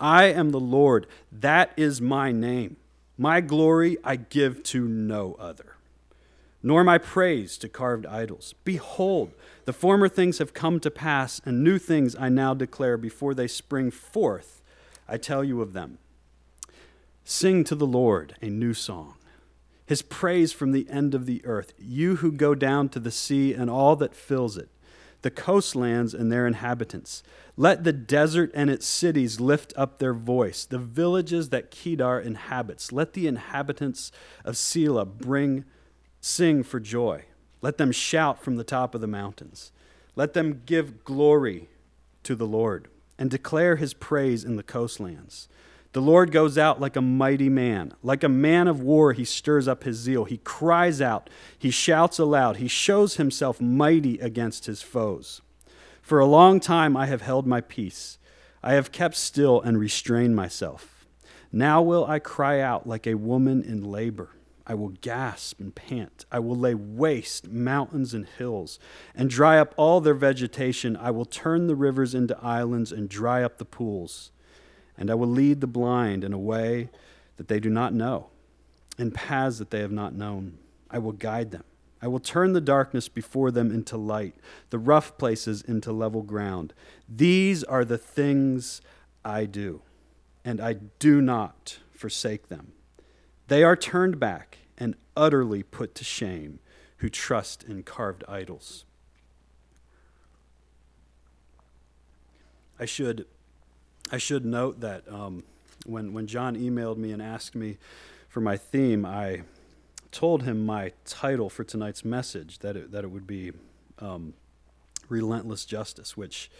I 0.00 0.24
am 0.24 0.48
the 0.50 0.58
Lord, 0.58 1.06
that 1.30 1.72
is 1.76 2.00
my 2.00 2.32
name. 2.32 2.78
My 3.18 3.42
glory 3.42 3.98
I 4.02 4.16
give 4.16 4.62
to 4.64 4.88
no 4.88 5.36
other, 5.38 5.76
nor 6.62 6.82
my 6.84 6.96
praise 6.96 7.58
to 7.58 7.68
carved 7.68 8.06
idols. 8.06 8.54
Behold, 8.64 9.32
the 9.66 9.74
former 9.74 10.08
things 10.08 10.38
have 10.38 10.54
come 10.54 10.80
to 10.80 10.90
pass, 10.90 11.38
and 11.44 11.62
new 11.62 11.78
things 11.78 12.16
I 12.18 12.30
now 12.30 12.54
declare 12.54 12.96
before 12.96 13.34
they 13.34 13.46
spring 13.46 13.90
forth. 13.90 14.62
I 15.06 15.18
tell 15.18 15.44
you 15.44 15.60
of 15.60 15.74
them. 15.74 15.98
Sing 17.24 17.62
to 17.64 17.74
the 17.74 17.86
Lord 17.86 18.36
a 18.40 18.46
new 18.46 18.72
song 18.72 19.16
his 19.90 20.02
praise 20.02 20.52
from 20.52 20.70
the 20.70 20.88
end 20.88 21.16
of 21.16 21.26
the 21.26 21.44
earth, 21.44 21.74
you 21.76 22.16
who 22.16 22.30
go 22.30 22.54
down 22.54 22.88
to 22.88 23.00
the 23.00 23.10
sea 23.10 23.52
and 23.52 23.68
all 23.68 23.96
that 23.96 24.14
fills 24.14 24.56
it 24.56 24.68
the 25.22 25.30
coastlands 25.30 26.14
and 26.14 26.30
their 26.30 26.46
inhabitants. 26.46 27.22
Let 27.56 27.84
the 27.84 27.92
desert 27.92 28.50
and 28.54 28.70
its 28.70 28.86
cities 28.86 29.40
lift 29.40 29.72
up 29.76 29.98
their 29.98 30.14
voice, 30.14 30.64
the 30.64 30.78
villages 30.78 31.50
that 31.50 31.70
Kedar 31.70 32.20
inhabits. 32.20 32.92
Let 32.92 33.12
the 33.12 33.26
inhabitants 33.26 34.12
of 34.44 34.54
Sela 34.54 35.06
bring 35.06 35.64
sing 36.20 36.62
for 36.62 36.80
joy. 36.80 37.24
Let 37.62 37.78
them 37.78 37.92
shout 37.92 38.42
from 38.42 38.56
the 38.56 38.64
top 38.64 38.94
of 38.94 39.00
the 39.00 39.06
mountains. 39.06 39.72
Let 40.16 40.32
them 40.32 40.62
give 40.64 41.04
glory 41.04 41.68
to 42.22 42.34
the 42.34 42.46
Lord 42.46 42.88
and 43.18 43.30
declare 43.30 43.76
his 43.76 43.94
praise 43.94 44.44
in 44.44 44.56
the 44.56 44.62
coastlands. 44.62 45.48
The 45.92 46.00
Lord 46.00 46.30
goes 46.30 46.56
out 46.56 46.80
like 46.80 46.94
a 46.94 47.02
mighty 47.02 47.48
man. 47.48 47.94
Like 48.02 48.22
a 48.22 48.28
man 48.28 48.68
of 48.68 48.80
war, 48.80 49.12
he 49.12 49.24
stirs 49.24 49.66
up 49.66 49.82
his 49.82 49.96
zeal. 49.96 50.24
He 50.24 50.38
cries 50.38 51.00
out. 51.00 51.28
He 51.58 51.70
shouts 51.70 52.18
aloud. 52.18 52.58
He 52.58 52.68
shows 52.68 53.16
himself 53.16 53.60
mighty 53.60 54.18
against 54.20 54.66
his 54.66 54.82
foes. 54.82 55.42
For 56.00 56.20
a 56.20 56.26
long 56.26 56.60
time 56.60 56.96
I 56.96 57.06
have 57.06 57.22
held 57.22 57.46
my 57.46 57.60
peace. 57.60 58.18
I 58.62 58.74
have 58.74 58.92
kept 58.92 59.16
still 59.16 59.60
and 59.60 59.78
restrained 59.78 60.36
myself. 60.36 61.06
Now 61.50 61.82
will 61.82 62.06
I 62.06 62.20
cry 62.20 62.60
out 62.60 62.86
like 62.86 63.06
a 63.06 63.14
woman 63.14 63.62
in 63.62 63.82
labor. 63.82 64.30
I 64.66 64.74
will 64.74 64.90
gasp 65.00 65.58
and 65.58 65.74
pant. 65.74 66.24
I 66.30 66.38
will 66.38 66.54
lay 66.54 66.74
waste 66.74 67.48
mountains 67.48 68.14
and 68.14 68.26
hills 68.26 68.78
and 69.16 69.28
dry 69.28 69.58
up 69.58 69.74
all 69.76 70.00
their 70.00 70.14
vegetation. 70.14 70.96
I 70.96 71.10
will 71.10 71.24
turn 71.24 71.66
the 71.66 71.74
rivers 71.74 72.14
into 72.14 72.38
islands 72.40 72.92
and 72.92 73.08
dry 73.08 73.42
up 73.42 73.58
the 73.58 73.64
pools. 73.64 74.30
And 75.00 75.10
I 75.10 75.14
will 75.14 75.26
lead 75.26 75.60
the 75.60 75.66
blind 75.66 76.22
in 76.22 76.32
a 76.32 76.38
way 76.38 76.90
that 77.38 77.48
they 77.48 77.58
do 77.58 77.70
not 77.70 77.92
know, 77.92 78.28
in 78.98 79.10
paths 79.10 79.58
that 79.58 79.70
they 79.70 79.80
have 79.80 79.90
not 79.90 80.14
known. 80.14 80.58
I 80.90 80.98
will 80.98 81.12
guide 81.12 81.50
them. 81.50 81.64
I 82.02 82.06
will 82.06 82.20
turn 82.20 82.52
the 82.52 82.60
darkness 82.60 83.08
before 83.08 83.50
them 83.50 83.70
into 83.70 83.96
light, 83.96 84.34
the 84.70 84.78
rough 84.78 85.18
places 85.18 85.62
into 85.62 85.90
level 85.90 86.22
ground. 86.22 86.72
These 87.08 87.64
are 87.64 87.84
the 87.84 87.98
things 87.98 88.80
I 89.24 89.46
do, 89.46 89.82
and 90.44 90.60
I 90.60 90.74
do 90.98 91.20
not 91.20 91.78
forsake 91.92 92.48
them. 92.48 92.72
They 93.48 93.64
are 93.64 93.76
turned 93.76 94.20
back 94.20 94.58
and 94.78 94.94
utterly 95.16 95.62
put 95.62 95.94
to 95.96 96.04
shame 96.04 96.58
who 96.98 97.08
trust 97.08 97.62
in 97.62 97.82
carved 97.82 98.24
idols. 98.28 98.84
I 102.78 102.86
should 102.86 103.26
I 104.12 104.18
should 104.18 104.44
note 104.44 104.80
that 104.80 105.04
um, 105.08 105.44
when, 105.86 106.12
when 106.12 106.26
John 106.26 106.56
emailed 106.56 106.96
me 106.96 107.12
and 107.12 107.22
asked 107.22 107.54
me 107.54 107.78
for 108.28 108.40
my 108.40 108.56
theme, 108.56 109.06
I 109.06 109.42
told 110.10 110.42
him 110.42 110.66
my 110.66 110.92
title 111.04 111.48
for 111.48 111.62
tonight's 111.62 112.04
message, 112.04 112.58
that 112.58 112.76
it, 112.76 112.90
that 112.90 113.04
it 113.04 113.10
would 113.10 113.26
be 113.26 113.52
um, 114.00 114.34
Relentless 115.08 115.64
Justice, 115.64 116.16
which 116.16 116.50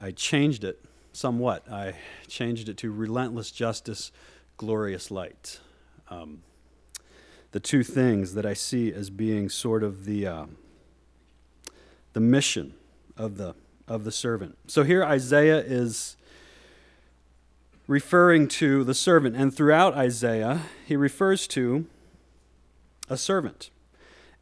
I 0.00 0.12
changed 0.12 0.62
it 0.62 0.84
somewhat. 1.12 1.68
I 1.70 1.94
changed 2.28 2.68
it 2.68 2.76
to 2.78 2.92
Relentless 2.92 3.50
Justice, 3.50 4.12
Glorious 4.56 5.10
Light. 5.10 5.58
Um, 6.08 6.42
the 7.50 7.60
two 7.60 7.82
things 7.82 8.34
that 8.34 8.46
I 8.46 8.54
see 8.54 8.92
as 8.92 9.10
being 9.10 9.48
sort 9.48 9.82
of 9.82 10.04
the, 10.04 10.26
uh, 10.26 10.46
the 12.12 12.20
mission 12.20 12.74
of 13.16 13.38
the, 13.38 13.56
of 13.88 14.04
the 14.04 14.12
servant. 14.12 14.56
So 14.68 14.84
here 14.84 15.02
Isaiah 15.02 15.58
is 15.58 16.16
referring 17.86 18.48
to 18.48 18.84
the 18.84 18.94
servant. 18.94 19.36
And 19.36 19.54
throughout 19.54 19.94
Isaiah, 19.94 20.62
he 20.84 20.96
refers 20.96 21.46
to 21.48 21.86
a 23.08 23.16
servant. 23.16 23.70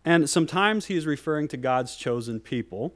And 0.04 0.28
sometimes 0.28 0.86
he 0.86 0.96
is 0.96 1.06
referring 1.06 1.48
to 1.48 1.56
God's 1.56 1.96
chosen 1.96 2.40
people. 2.40 2.94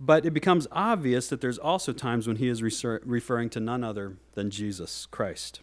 But 0.00 0.24
it 0.24 0.32
becomes 0.32 0.68
obvious 0.70 1.28
that 1.28 1.40
there's 1.40 1.58
also 1.58 1.92
times 1.92 2.26
when 2.26 2.36
he 2.36 2.48
is 2.48 2.62
referring 2.62 3.50
to 3.50 3.60
none 3.60 3.82
other 3.82 4.16
than 4.34 4.50
Jesus 4.50 5.06
Christ. 5.06 5.60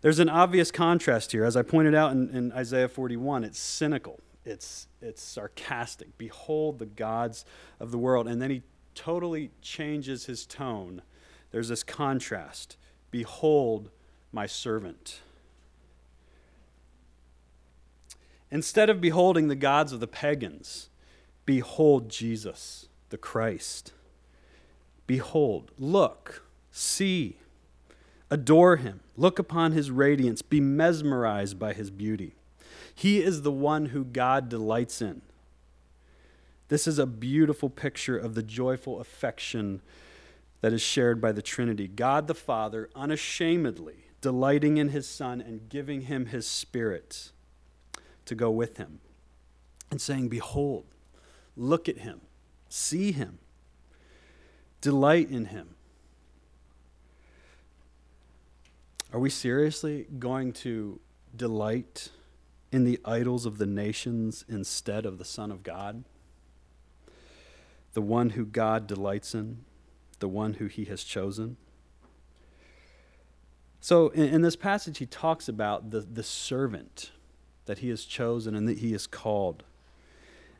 There's 0.00 0.18
an 0.18 0.28
obvious 0.28 0.72
contrast 0.72 1.30
here. 1.30 1.44
As 1.44 1.56
I 1.56 1.62
pointed 1.62 1.94
out 1.94 2.10
in, 2.10 2.28
in 2.30 2.52
Isaiah 2.52 2.88
41, 2.88 3.44
it's 3.44 3.60
cynical, 3.60 4.18
it's, 4.44 4.88
it's 5.00 5.22
sarcastic. 5.22 6.18
Behold 6.18 6.80
the 6.80 6.86
gods 6.86 7.44
of 7.78 7.92
the 7.92 7.98
world. 7.98 8.26
And 8.26 8.42
then 8.42 8.50
he 8.50 8.62
totally 8.96 9.52
changes 9.60 10.26
his 10.26 10.44
tone 10.44 11.02
there's 11.52 11.68
this 11.68 11.84
contrast. 11.84 12.76
Behold 13.10 13.90
my 14.32 14.46
servant. 14.46 15.20
Instead 18.50 18.90
of 18.90 19.00
beholding 19.00 19.48
the 19.48 19.54
gods 19.54 19.92
of 19.92 20.00
the 20.00 20.06
pagans, 20.06 20.88
Behold 21.44 22.08
Jesus, 22.08 22.88
the 23.10 23.18
Christ. 23.18 23.92
Behold, 25.06 25.72
look, 25.78 26.44
see, 26.70 27.38
adore 28.30 28.76
him, 28.76 29.00
look 29.16 29.38
upon 29.38 29.72
his 29.72 29.90
radiance, 29.90 30.40
be 30.40 30.60
mesmerized 30.60 31.58
by 31.58 31.72
his 31.72 31.90
beauty. 31.90 32.34
He 32.94 33.22
is 33.22 33.42
the 33.42 33.50
one 33.50 33.86
who 33.86 34.04
God 34.04 34.48
delights 34.48 35.02
in. 35.02 35.22
This 36.68 36.86
is 36.86 36.98
a 36.98 37.06
beautiful 37.06 37.68
picture 37.68 38.16
of 38.16 38.34
the 38.34 38.42
joyful 38.42 39.00
affection 39.00 39.82
that 40.62 40.72
is 40.72 40.80
shared 40.80 41.20
by 41.20 41.32
the 41.32 41.42
Trinity. 41.42 41.86
God 41.86 42.26
the 42.26 42.34
Father, 42.34 42.88
unashamedly 42.96 44.06
delighting 44.22 44.78
in 44.78 44.88
his 44.88 45.06
Son 45.06 45.40
and 45.42 45.68
giving 45.68 46.02
him 46.02 46.26
his 46.26 46.46
Spirit 46.46 47.32
to 48.24 48.34
go 48.34 48.50
with 48.50 48.78
him, 48.78 49.00
and 49.90 50.00
saying, 50.00 50.28
Behold, 50.28 50.86
look 51.56 51.88
at 51.88 51.98
him, 51.98 52.20
see 52.68 53.12
him, 53.12 53.38
delight 54.80 55.28
in 55.28 55.46
him. 55.46 55.74
Are 59.12 59.18
we 59.18 59.28
seriously 59.28 60.06
going 60.18 60.52
to 60.54 61.00
delight 61.36 62.10
in 62.70 62.84
the 62.84 63.00
idols 63.04 63.44
of 63.44 63.58
the 63.58 63.66
nations 63.66 64.44
instead 64.48 65.04
of 65.04 65.18
the 65.18 65.24
Son 65.24 65.50
of 65.50 65.64
God? 65.64 66.04
The 67.92 68.00
one 68.00 68.30
who 68.30 68.46
God 68.46 68.86
delights 68.86 69.34
in, 69.34 69.64
the 70.22 70.28
one 70.28 70.54
who 70.54 70.66
he 70.66 70.86
has 70.86 71.04
chosen? 71.04 71.58
So, 73.80 74.10
in, 74.10 74.34
in 74.34 74.42
this 74.42 74.54
passage, 74.54 74.98
he 74.98 75.06
talks 75.06 75.48
about 75.48 75.90
the, 75.90 76.00
the 76.00 76.22
servant 76.22 77.10
that 77.66 77.78
he 77.78 77.88
has 77.88 78.04
chosen 78.04 78.54
and 78.54 78.68
that 78.68 78.78
he 78.78 78.94
is 78.94 79.08
called, 79.08 79.64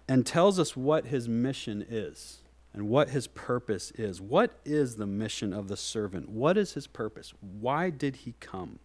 and 0.09 0.27
tells 0.27 0.59
us 0.59 0.77
what 0.77 1.07
his 1.07 1.29
mission 1.29 1.87
is 1.89 2.39
and 2.75 2.89
what 2.89 3.11
his 3.11 3.29
purpose 3.29 3.93
is. 3.93 4.21
What 4.21 4.59
is 4.65 4.97
the 4.97 5.07
mission 5.07 5.53
of 5.53 5.69
the 5.69 5.77
servant? 5.77 6.29
What 6.29 6.59
is 6.59 6.73
his 6.73 6.89
purpose? 6.89 7.33
Why 7.41 7.91
did 7.91 8.17
he 8.17 8.35
come? 8.41 8.81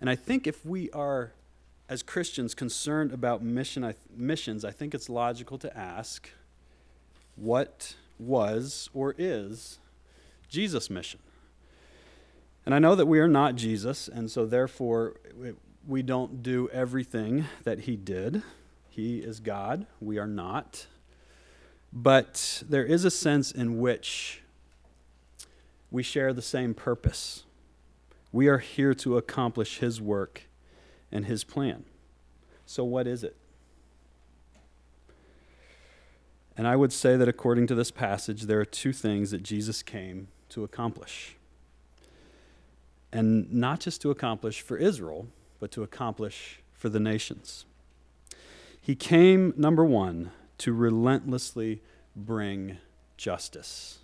And 0.00 0.08
I 0.08 0.16
think 0.16 0.46
if 0.46 0.64
we 0.64 0.90
are, 0.92 1.32
as 1.90 2.02
Christians, 2.02 2.54
concerned 2.54 3.12
about 3.12 3.42
mission, 3.42 3.84
I, 3.84 3.94
missions, 4.16 4.64
I 4.64 4.70
think 4.70 4.94
it's 4.94 5.10
logical 5.10 5.58
to 5.58 5.76
ask 5.76 6.30
what 7.36 7.94
was 8.26 8.88
or 8.94 9.14
is 9.18 9.78
Jesus' 10.48 10.90
mission? 10.90 11.20
And 12.64 12.74
I 12.74 12.78
know 12.78 12.94
that 12.94 13.06
we 13.06 13.18
are 13.18 13.28
not 13.28 13.56
Jesus, 13.56 14.08
and 14.08 14.30
so 14.30 14.46
therefore 14.46 15.16
we 15.86 16.02
don't 16.02 16.42
do 16.42 16.68
everything 16.72 17.46
that 17.64 17.80
he 17.80 17.96
did. 17.96 18.42
He 18.88 19.18
is 19.18 19.40
God, 19.40 19.86
we 20.00 20.18
are 20.18 20.26
not. 20.26 20.86
But 21.92 22.62
there 22.68 22.84
is 22.84 23.04
a 23.04 23.10
sense 23.10 23.50
in 23.50 23.78
which 23.80 24.42
we 25.90 26.02
share 26.02 26.32
the 26.32 26.42
same 26.42 26.72
purpose. 26.72 27.44
We 28.30 28.48
are 28.48 28.58
here 28.58 28.94
to 28.94 29.18
accomplish 29.18 29.78
his 29.78 30.00
work 30.00 30.42
and 31.10 31.26
his 31.26 31.44
plan. 31.44 31.84
So, 32.64 32.84
what 32.84 33.06
is 33.06 33.24
it? 33.24 33.36
And 36.56 36.68
I 36.68 36.76
would 36.76 36.92
say 36.92 37.16
that 37.16 37.28
according 37.28 37.66
to 37.68 37.74
this 37.74 37.90
passage, 37.90 38.42
there 38.42 38.60
are 38.60 38.64
two 38.64 38.92
things 38.92 39.30
that 39.30 39.42
Jesus 39.42 39.82
came 39.82 40.28
to 40.50 40.64
accomplish. 40.64 41.36
And 43.12 43.52
not 43.52 43.80
just 43.80 44.00
to 44.02 44.10
accomplish 44.10 44.60
for 44.60 44.76
Israel, 44.76 45.28
but 45.60 45.70
to 45.72 45.82
accomplish 45.82 46.62
for 46.72 46.88
the 46.88 47.00
nations. 47.00 47.64
He 48.80 48.94
came, 48.94 49.54
number 49.56 49.84
one, 49.84 50.32
to 50.58 50.72
relentlessly 50.72 51.80
bring 52.16 52.78
justice. 53.16 54.00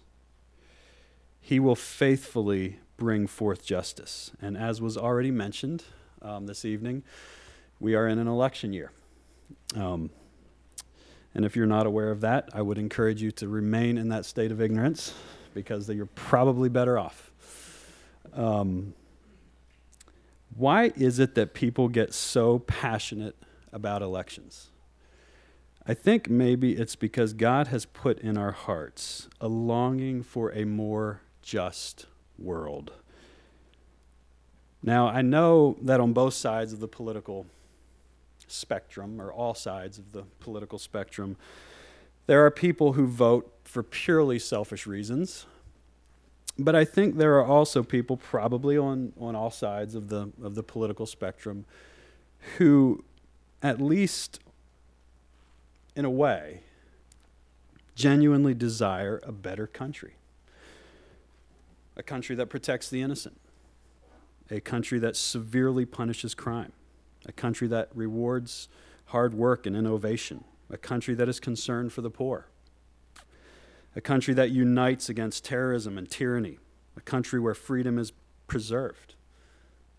He 1.40 1.58
will 1.58 1.74
faithfully 1.74 2.78
bring 2.96 3.26
forth 3.26 3.64
justice. 3.64 4.30
And 4.40 4.56
as 4.56 4.80
was 4.80 4.96
already 4.96 5.30
mentioned 5.30 5.84
um, 6.22 6.46
this 6.46 6.64
evening, 6.64 7.02
we 7.80 7.94
are 7.94 8.06
in 8.06 8.18
an 8.18 8.28
election 8.28 8.72
year. 8.72 8.92
Um, 9.74 10.10
and 11.38 11.44
if 11.44 11.54
you're 11.54 11.66
not 11.66 11.86
aware 11.86 12.10
of 12.10 12.22
that, 12.22 12.48
I 12.52 12.62
would 12.62 12.78
encourage 12.78 13.22
you 13.22 13.30
to 13.30 13.46
remain 13.46 13.96
in 13.96 14.08
that 14.08 14.24
state 14.24 14.50
of 14.50 14.60
ignorance 14.60 15.14
because 15.54 15.88
you're 15.88 16.06
probably 16.06 16.68
better 16.68 16.98
off. 16.98 17.30
Um, 18.34 18.92
why 20.56 20.90
is 20.96 21.20
it 21.20 21.36
that 21.36 21.54
people 21.54 21.86
get 21.86 22.12
so 22.12 22.58
passionate 22.58 23.36
about 23.72 24.02
elections? 24.02 24.70
I 25.86 25.94
think 25.94 26.28
maybe 26.28 26.72
it's 26.72 26.96
because 26.96 27.34
God 27.34 27.68
has 27.68 27.84
put 27.84 28.18
in 28.18 28.36
our 28.36 28.50
hearts 28.50 29.28
a 29.40 29.46
longing 29.46 30.24
for 30.24 30.50
a 30.50 30.64
more 30.64 31.20
just 31.40 32.06
world. 32.36 32.90
Now, 34.82 35.06
I 35.06 35.22
know 35.22 35.76
that 35.82 36.00
on 36.00 36.12
both 36.12 36.34
sides 36.34 36.72
of 36.72 36.80
the 36.80 36.88
political 36.88 37.46
spectrum, 38.50 39.20
or 39.20 39.32
all 39.32 39.54
sides 39.54 39.98
of 39.98 40.12
the 40.12 40.24
political 40.40 40.78
spectrum, 40.78 41.36
there 42.26 42.44
are 42.44 42.50
people 42.50 42.92
who 42.94 43.06
vote 43.06 43.52
for 43.64 43.82
purely 43.82 44.38
selfish 44.38 44.86
reasons. 44.86 45.46
But 46.58 46.74
I 46.74 46.84
think 46.84 47.16
there 47.16 47.38
are 47.38 47.44
also 47.44 47.82
people, 47.82 48.16
probably 48.16 48.76
on, 48.76 49.12
on 49.20 49.36
all 49.36 49.50
sides 49.50 49.94
of 49.94 50.08
the, 50.08 50.32
of 50.42 50.54
the 50.56 50.62
political 50.62 51.06
spectrum, 51.06 51.64
who, 52.58 53.04
at 53.62 53.80
least 53.80 54.40
in 55.94 56.04
a 56.04 56.10
way, 56.10 56.60
genuinely 57.94 58.54
desire 58.54 59.20
a 59.24 59.32
better 59.32 59.66
country. 59.66 60.14
A 61.96 62.02
country 62.02 62.36
that 62.36 62.46
protects 62.46 62.88
the 62.88 63.02
innocent, 63.02 63.40
a 64.50 64.60
country 64.60 65.00
that 65.00 65.16
severely 65.16 65.84
punishes 65.84 66.34
crime, 66.34 66.72
a 67.28 67.32
country 67.32 67.68
that 67.68 67.90
rewards 67.94 68.68
hard 69.06 69.34
work 69.34 69.66
and 69.66 69.76
innovation, 69.76 70.42
a 70.70 70.78
country 70.78 71.14
that 71.14 71.28
is 71.28 71.38
concerned 71.38 71.92
for 71.92 72.00
the 72.00 72.10
poor, 72.10 72.46
a 73.94 74.00
country 74.00 74.34
that 74.34 74.50
unites 74.50 75.08
against 75.08 75.44
terrorism 75.44 75.96
and 75.96 76.10
tyranny, 76.10 76.58
a 76.96 77.00
country 77.00 77.38
where 77.38 77.54
freedom 77.54 77.98
is 77.98 78.12
preserved, 78.46 79.14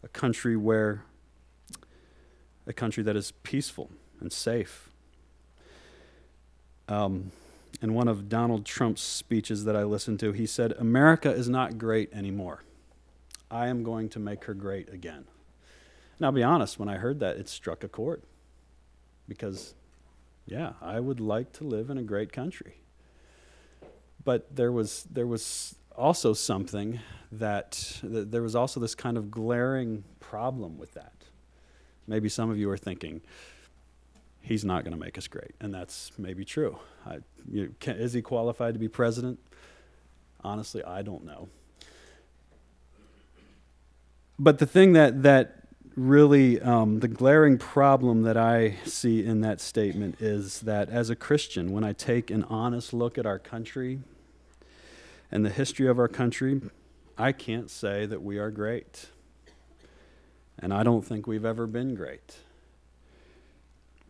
a 0.04 0.08
country 0.08 0.58
where 0.58 1.04
a 2.68 2.74
country 2.74 3.04
that 3.04 3.16
is 3.16 3.32
peaceful 3.44 3.90
and 4.20 4.32
safe. 4.34 4.90
Um, 6.88 7.32
in 7.82 7.94
one 7.94 8.08
of 8.08 8.30
Donald 8.30 8.66
Trump's 8.66 9.02
speeches 9.02 9.66
that 9.66 9.76
I 9.76 9.84
listened 9.84 10.20
to, 10.22 10.32
he 10.34 10.46
said, 10.46 10.74
America 10.74 11.32
is 11.32 11.48
not 11.48 11.78
great 11.78 12.12
anymore. 12.12 12.64
I 13.50 13.68
am 13.68 13.84
going 13.84 14.10
to 14.10 14.20
make 14.20 14.46
her 14.46 14.54
great 14.54 14.92
again. 14.92 15.26
Now, 16.20 16.28
I'll 16.28 16.34
be 16.34 16.44
honest, 16.44 16.78
when 16.78 16.90
I 16.90 16.98
heard 16.98 17.20
that, 17.22 17.38
it 17.38 17.48
struck 17.48 17.84
a 17.84 17.88
chord. 17.88 18.22
Because, 19.28 19.74
yeah, 20.46 20.74
I 20.82 21.00
would 21.00 21.20
like 21.20 21.54
to 21.54 21.64
live 21.64 21.90
in 21.90 21.98
a 21.98 22.04
great 22.04 22.34
country. 22.34 22.76
But 24.26 24.56
there 24.56 24.72
was, 24.72 25.06
there 25.12 25.28
was 25.28 25.76
also 25.96 26.34
something 26.34 27.00
that, 27.32 28.00
that 28.04 28.32
there 28.32 28.42
was 28.42 28.56
also 28.56 28.80
this 28.80 28.96
kind 28.96 29.18
of 29.18 29.32
glaring 29.32 30.04
problem 30.20 30.78
with 30.78 30.94
that. 30.94 31.14
Maybe 32.08 32.28
some 32.28 32.50
of 32.50 32.58
you 32.58 32.70
are 32.70 32.78
thinking, 32.78 33.22
he's 34.42 34.66
not 34.66 34.84
going 34.84 34.98
to 34.98 35.00
make 35.00 35.18
us 35.18 35.28
great. 35.28 35.52
And 35.62 35.74
that's 35.74 36.12
maybe 36.18 36.44
true. 36.44 36.80
I, 37.06 37.20
you, 37.50 37.76
can, 37.80 37.98
is 37.98 38.14
he 38.14 38.22
qualified 38.22 38.74
to 38.74 38.80
be 38.80 38.88
president? 38.88 39.40
Honestly, 40.44 40.84
I 40.84 41.02
don't 41.02 41.24
know. 41.24 41.50
But 44.38 44.60
the 44.60 44.66
thing 44.66 44.94
that, 44.94 45.24
that 45.24 45.59
really 45.96 46.62
um, 46.62 47.00
the 47.00 47.08
glaring 47.08 47.58
problem 47.58 48.24
that 48.24 48.38
I 48.38 48.76
see 48.86 49.26
in 49.26 49.42
that 49.42 49.60
statement 49.60 50.22
is 50.22 50.62
that 50.62 50.90
as 50.90 51.10
a 51.10 51.16
Christian, 51.16 51.72
when 51.72 51.84
I 51.84 51.94
take 51.94 52.32
an 52.32 52.44
honest 52.46 52.94
look 52.94 53.18
at 53.18 53.26
our 53.26 53.40
country 53.40 54.00
and 55.32 55.46
the 55.46 55.50
history 55.50 55.88
of 55.88 56.00
our 56.00 56.08
country, 56.08 56.62
I 57.18 57.32
can't 57.32 57.70
say 57.70 58.06
that 58.06 58.22
we 58.22 58.38
are 58.38 58.52
great. 58.52 59.08
And 60.58 60.74
I 60.74 60.84
don't 60.84 61.06
think 61.06 61.28
we've 61.28 61.46
ever 61.46 61.68
been 61.68 61.96
great. 61.96 62.38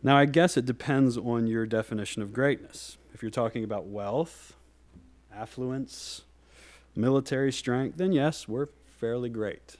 Now, 0.02 0.16
I 0.16 0.24
guess 0.24 0.56
it 0.56 0.64
depends 0.64 1.18
on 1.18 1.46
your 1.46 1.66
definition 1.66 2.22
of 2.22 2.32
greatness. 2.32 2.96
If 3.12 3.22
you're 3.22 3.30
talking 3.30 3.64
about 3.64 3.86
wealth, 3.86 4.54
affluence, 5.34 6.22
military 6.96 7.52
strength, 7.52 7.98
then 7.98 8.12
yes, 8.12 8.48
we're 8.48 8.68
fairly 8.98 9.28
great. 9.28 9.76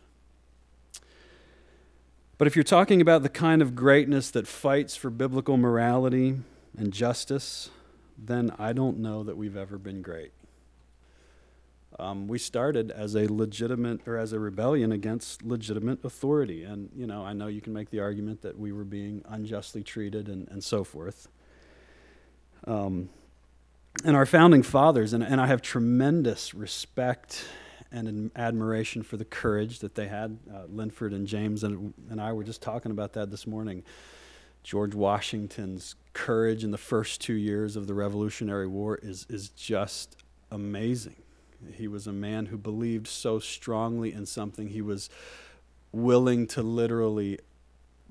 But 2.40 2.46
if 2.46 2.56
you're 2.56 2.62
talking 2.62 3.02
about 3.02 3.22
the 3.22 3.28
kind 3.28 3.60
of 3.60 3.74
greatness 3.74 4.30
that 4.30 4.46
fights 4.46 4.96
for 4.96 5.10
biblical 5.10 5.58
morality 5.58 6.38
and 6.74 6.90
justice, 6.90 7.68
then 8.16 8.50
I 8.58 8.72
don't 8.72 8.98
know 8.98 9.22
that 9.24 9.36
we've 9.36 9.58
ever 9.58 9.76
been 9.76 10.00
great. 10.00 10.32
Um, 11.98 12.28
we 12.28 12.38
started 12.38 12.90
as 12.92 13.14
a 13.14 13.30
legitimate 13.30 14.08
or 14.08 14.16
as 14.16 14.32
a 14.32 14.38
rebellion 14.38 14.90
against 14.90 15.42
legitimate 15.42 16.02
authority. 16.02 16.64
And, 16.64 16.88
you 16.96 17.06
know, 17.06 17.22
I 17.22 17.34
know 17.34 17.46
you 17.46 17.60
can 17.60 17.74
make 17.74 17.90
the 17.90 18.00
argument 18.00 18.40
that 18.40 18.58
we 18.58 18.72
were 18.72 18.84
being 18.84 19.22
unjustly 19.28 19.82
treated 19.82 20.30
and, 20.30 20.48
and 20.48 20.64
so 20.64 20.82
forth. 20.82 21.28
Um, 22.66 23.10
and 24.02 24.16
our 24.16 24.24
founding 24.24 24.62
fathers, 24.62 25.12
and, 25.12 25.22
and 25.22 25.42
I 25.42 25.46
have 25.46 25.60
tremendous 25.60 26.54
respect 26.54 27.44
and 27.92 28.30
admiration 28.36 29.02
for 29.02 29.16
the 29.16 29.24
courage 29.24 29.80
that 29.80 29.94
they 29.94 30.08
had. 30.08 30.38
Uh, 30.52 30.64
Linford 30.68 31.12
and 31.12 31.26
James 31.26 31.64
and, 31.64 31.92
and 32.08 32.20
I 32.20 32.32
were 32.32 32.44
just 32.44 32.62
talking 32.62 32.92
about 32.92 33.14
that 33.14 33.30
this 33.30 33.46
morning. 33.46 33.82
George 34.62 34.94
Washington's 34.94 35.94
courage 36.12 36.64
in 36.64 36.70
the 36.70 36.78
first 36.78 37.20
two 37.20 37.34
years 37.34 37.76
of 37.76 37.86
the 37.86 37.94
Revolutionary 37.94 38.66
War 38.66 38.98
is, 39.02 39.26
is 39.28 39.48
just 39.50 40.16
amazing. 40.50 41.16
He 41.72 41.88
was 41.88 42.06
a 42.06 42.12
man 42.12 42.46
who 42.46 42.58
believed 42.58 43.06
so 43.06 43.38
strongly 43.38 44.12
in 44.12 44.26
something, 44.26 44.68
he 44.68 44.82
was 44.82 45.10
willing 45.92 46.46
to 46.48 46.62
literally 46.62 47.38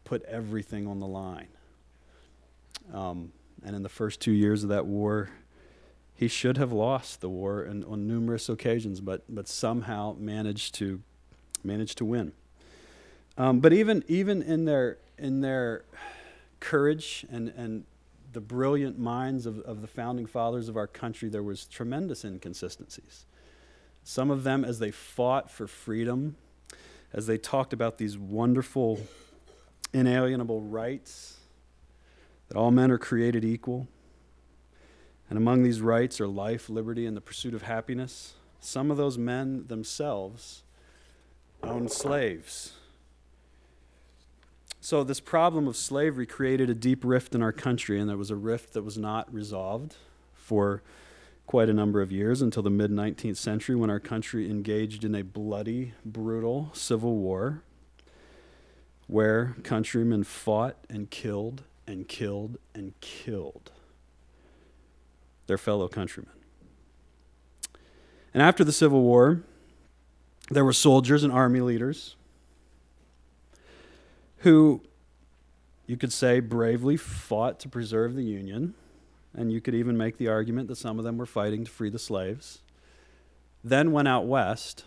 put 0.03 0.23
everything 0.23 0.87
on 0.87 0.99
the 0.99 1.07
line. 1.07 1.47
Um, 2.93 3.31
and 3.63 3.75
in 3.75 3.83
the 3.83 3.89
first 3.89 4.19
two 4.19 4.31
years 4.31 4.63
of 4.63 4.69
that 4.69 4.85
war, 4.85 5.29
he 6.19 6.27
should 6.27 6.57
have 6.57 6.73
lost 6.73 7.21
the 7.21 7.29
war 7.29 7.63
in, 7.63 7.81
on 7.85 8.05
numerous 8.05 8.49
occasions, 8.49 8.99
but, 8.99 9.23
but 9.29 9.47
somehow 9.47 10.13
managed 10.19 10.75
to, 10.75 11.01
managed 11.63 11.97
to 11.97 12.03
win. 12.03 12.33
Um, 13.37 13.61
but 13.61 13.71
even, 13.71 14.03
even 14.09 14.41
in, 14.41 14.65
their, 14.65 14.97
in 15.17 15.39
their 15.39 15.85
courage 16.59 17.25
and, 17.31 17.47
and 17.55 17.85
the 18.33 18.41
brilliant 18.41 18.99
minds 18.99 19.45
of, 19.45 19.59
of 19.59 19.79
the 19.79 19.87
founding 19.87 20.25
fathers 20.25 20.67
of 20.67 20.75
our 20.75 20.87
country, 20.87 21.29
there 21.29 21.41
was 21.41 21.63
tremendous 21.63 22.25
inconsistencies. 22.25 23.25
Some 24.03 24.29
of 24.29 24.43
them, 24.43 24.65
as 24.65 24.79
they 24.79 24.91
fought 24.91 25.49
for 25.49 25.67
freedom, 25.67 26.35
as 27.13 27.27
they 27.27 27.37
talked 27.37 27.71
about 27.71 27.97
these 27.97 28.17
wonderful, 28.17 28.99
inalienable 29.93 30.59
rights, 30.59 31.37
that 32.49 32.57
all 32.57 32.71
men 32.71 32.91
are 32.91 32.97
created 32.97 33.45
equal, 33.45 33.87
and 35.29 35.37
among 35.37 35.63
these 35.63 35.79
rights 35.79 36.19
are 36.19 36.27
life, 36.27 36.69
liberty, 36.69 37.05
and 37.05 37.15
the 37.15 37.21
pursuit 37.21 37.53
of 37.53 37.61
happiness. 37.61 38.33
Some 38.59 38.89
of 38.89 38.97
those 38.97 39.17
men 39.17 39.67
themselves 39.67 40.63
owned 41.61 41.91
slaves. 41.91 42.73
So, 44.81 45.03
this 45.03 45.19
problem 45.19 45.67
of 45.67 45.75
slavery 45.75 46.25
created 46.25 46.69
a 46.69 46.73
deep 46.73 47.03
rift 47.03 47.35
in 47.35 47.43
our 47.43 47.51
country, 47.51 47.99
and 47.99 48.09
there 48.09 48.17
was 48.17 48.31
a 48.31 48.35
rift 48.35 48.73
that 48.73 48.83
was 48.83 48.97
not 48.97 49.31
resolved 49.33 49.95
for 50.33 50.81
quite 51.45 51.69
a 51.69 51.73
number 51.73 52.01
of 52.01 52.11
years 52.11 52.41
until 52.41 52.63
the 52.63 52.69
mid 52.69 52.91
19th 52.91 53.37
century 53.37 53.75
when 53.75 53.89
our 53.89 53.99
country 53.99 54.49
engaged 54.49 55.03
in 55.03 55.13
a 55.15 55.23
bloody, 55.23 55.93
brutal 56.05 56.69
civil 56.73 57.17
war 57.17 57.61
where 59.07 59.55
countrymen 59.63 60.23
fought 60.23 60.77
and 60.89 61.09
killed 61.09 61.63
and 61.87 62.07
killed 62.07 62.57
and 62.75 62.93
killed 63.01 63.71
their 65.49 65.57
fellow 65.57 65.89
countrymen. 65.89 66.31
And 68.33 68.41
after 68.41 68.63
the 68.63 68.71
Civil 68.71 69.01
War, 69.01 69.41
there 70.49 70.63
were 70.63 70.71
soldiers 70.71 71.23
and 71.23 71.33
army 71.33 71.59
leaders 71.59 72.15
who, 74.37 74.81
you 75.87 75.97
could 75.97 76.13
say, 76.13 76.39
bravely 76.39 76.95
fought 76.95 77.59
to 77.59 77.67
preserve 77.67 78.15
the 78.15 78.23
Union. 78.23 78.75
And 79.33 79.51
you 79.51 79.59
could 79.59 79.75
even 79.75 79.97
make 79.97 80.17
the 80.17 80.27
argument 80.27 80.67
that 80.69 80.77
some 80.77 80.97
of 80.99 81.03
them 81.03 81.17
were 81.17 81.25
fighting 81.25 81.65
to 81.65 81.71
free 81.71 81.89
the 81.89 81.99
slaves. 81.99 82.59
Then 83.63 83.91
went 83.91 84.07
out 84.07 84.25
west 84.25 84.85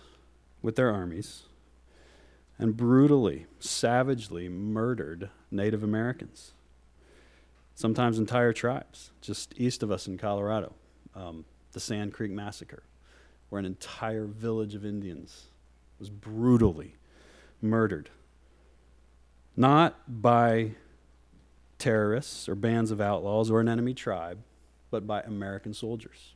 with 0.62 0.76
their 0.76 0.90
armies 0.92 1.42
and 2.58 2.76
brutally, 2.76 3.46
savagely 3.58 4.48
murdered 4.48 5.30
Native 5.50 5.82
Americans 5.82 6.52
sometimes 7.74 8.18
entire 8.18 8.52
tribes, 8.52 9.12
just 9.20 9.54
east 9.56 9.82
of 9.82 9.90
us 9.90 10.06
in 10.06 10.18
Colorado. 10.18 10.74
Um, 11.14 11.44
the 11.72 11.80
Sand 11.80 12.12
Creek 12.12 12.30
Massacre, 12.30 12.82
where 13.48 13.58
an 13.58 13.64
entire 13.64 14.26
village 14.26 14.74
of 14.74 14.84
Indians 14.84 15.46
was 15.98 16.10
brutally 16.10 16.96
murdered. 17.60 18.10
Not 19.56 19.98
by 20.08 20.72
terrorists 21.78 22.48
or 22.48 22.54
bands 22.54 22.90
of 22.90 23.00
outlaws 23.00 23.50
or 23.50 23.60
an 23.60 23.68
enemy 23.68 23.94
tribe, 23.94 24.38
but 24.90 25.06
by 25.06 25.20
American 25.22 25.72
soldiers 25.72 26.34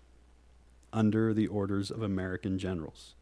under 0.93 1.35
the 1.35 1.47
orders 1.47 1.91
of 1.91 2.03
American 2.03 2.59
generals. 2.59 3.16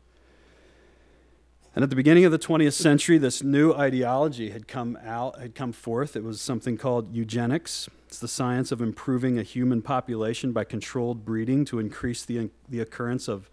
And 1.74 1.82
at 1.82 1.90
the 1.90 1.96
beginning 1.96 2.24
of 2.24 2.30
the 2.30 2.38
20th 2.38 2.74
century, 2.74 3.18
this 3.18 3.42
new 3.42 3.72
ideology 3.72 4.50
had 4.50 4.68
come 4.68 4.96
out, 5.04 5.40
had 5.40 5.56
come 5.56 5.72
forth. 5.72 6.14
It 6.14 6.22
was 6.22 6.40
something 6.40 6.76
called 6.76 7.12
eugenics. 7.12 7.88
It's 8.06 8.20
the 8.20 8.28
science 8.28 8.70
of 8.70 8.80
improving 8.80 9.38
a 9.40 9.42
human 9.42 9.82
population 9.82 10.52
by 10.52 10.62
controlled 10.62 11.24
breeding 11.24 11.64
to 11.66 11.80
increase 11.80 12.24
the, 12.24 12.50
the 12.68 12.78
occurrence 12.78 13.26
of 13.26 13.50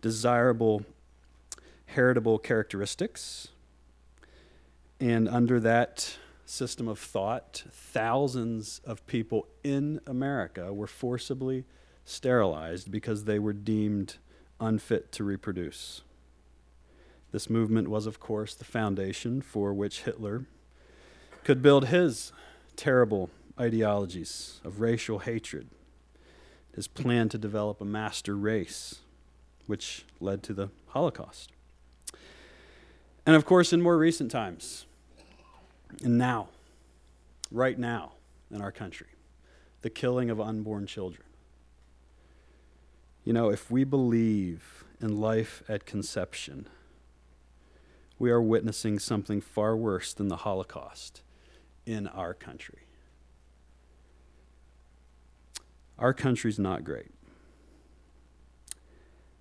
desirable 0.00 0.84
heritable 1.86 2.38
characteristics. 2.38 3.48
And 5.00 5.28
under 5.28 5.58
that 5.60 6.16
system 6.46 6.86
of 6.86 6.98
thought, 7.00 7.64
thousands 7.70 8.80
of 8.84 9.04
people 9.06 9.48
in 9.64 10.00
America 10.06 10.72
were 10.72 10.86
forcibly 10.86 11.64
sterilized 12.04 12.90
because 12.90 13.24
they 13.24 13.40
were 13.40 13.52
deemed 13.52 14.18
unfit 14.60 15.10
to 15.12 15.24
reproduce. 15.24 16.02
This 17.34 17.50
movement 17.50 17.88
was, 17.88 18.06
of 18.06 18.20
course, 18.20 18.54
the 18.54 18.64
foundation 18.64 19.42
for 19.42 19.74
which 19.74 20.02
Hitler 20.02 20.44
could 21.42 21.62
build 21.62 21.88
his 21.88 22.30
terrible 22.76 23.28
ideologies 23.58 24.60
of 24.62 24.80
racial 24.80 25.18
hatred, 25.18 25.66
his 26.76 26.86
plan 26.86 27.28
to 27.30 27.36
develop 27.36 27.80
a 27.80 27.84
master 27.84 28.36
race, 28.36 29.00
which 29.66 30.04
led 30.20 30.44
to 30.44 30.54
the 30.54 30.70
Holocaust. 30.90 31.50
And 33.26 33.34
of 33.34 33.44
course, 33.44 33.72
in 33.72 33.82
more 33.82 33.98
recent 33.98 34.30
times, 34.30 34.86
and 36.04 36.16
now, 36.16 36.50
right 37.50 37.76
now 37.76 38.12
in 38.52 38.62
our 38.62 38.70
country, 38.70 39.08
the 39.82 39.90
killing 39.90 40.30
of 40.30 40.40
unborn 40.40 40.86
children. 40.86 41.26
You 43.24 43.32
know, 43.32 43.50
if 43.50 43.72
we 43.72 43.82
believe 43.82 44.84
in 45.00 45.20
life 45.20 45.64
at 45.68 45.84
conception, 45.84 46.68
we 48.18 48.30
are 48.30 48.42
witnessing 48.42 48.98
something 48.98 49.40
far 49.40 49.76
worse 49.76 50.12
than 50.14 50.28
the 50.28 50.36
Holocaust 50.36 51.22
in 51.86 52.06
our 52.06 52.34
country. 52.34 52.80
Our 55.98 56.14
country's 56.14 56.58
not 56.58 56.84
great. 56.84 57.10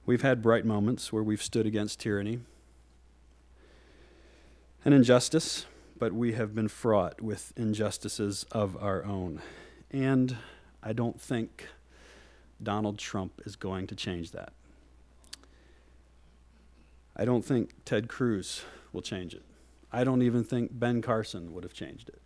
We've 0.06 0.22
had 0.22 0.42
bright 0.42 0.66
moments 0.66 1.14
where 1.14 1.24
we've 1.24 1.42
stood 1.42 1.66
against 1.66 2.00
tyranny 2.00 2.40
and 4.84 4.94
injustice, 4.94 5.66
but 5.98 6.14
we 6.14 6.34
have 6.34 6.54
been 6.54 6.68
fraught 6.68 7.22
with 7.22 7.54
injustices 7.56 8.46
of 8.52 8.76
our 8.82 9.06
own. 9.06 9.42
And 9.92 10.38
I 10.82 10.92
don't 10.94 11.22
think 11.22 11.70
Donald 12.62 12.98
Trump 12.98 13.42
is 13.46 13.56
going 13.56 13.88
to 13.88 13.96
change 13.96 14.32
that. 14.32 14.54
I 17.16 17.26
don't 17.26 17.46
think 17.46 17.72
Ted 17.86 18.08
Cruz 18.08 18.64
will 18.92 19.02
change 19.02 19.34
it. 19.34 19.44
I 19.92 20.04
don't 20.04 20.22
even 20.22 20.44
think 20.44 20.72
Ben 20.74 21.02
Carson 21.02 21.54
would 21.54 21.64
have 21.64 21.74
changed 21.74 22.10
it. 22.10 22.22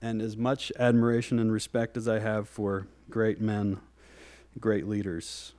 And 0.00 0.22
as 0.22 0.36
much 0.36 0.72
admiration 0.78 1.38
and 1.38 1.52
respect 1.52 1.96
as 1.96 2.08
I 2.08 2.18
have 2.18 2.48
for 2.48 2.86
great 3.10 3.40
men, 3.40 3.80
great 4.58 4.88
leaders, 4.88 5.52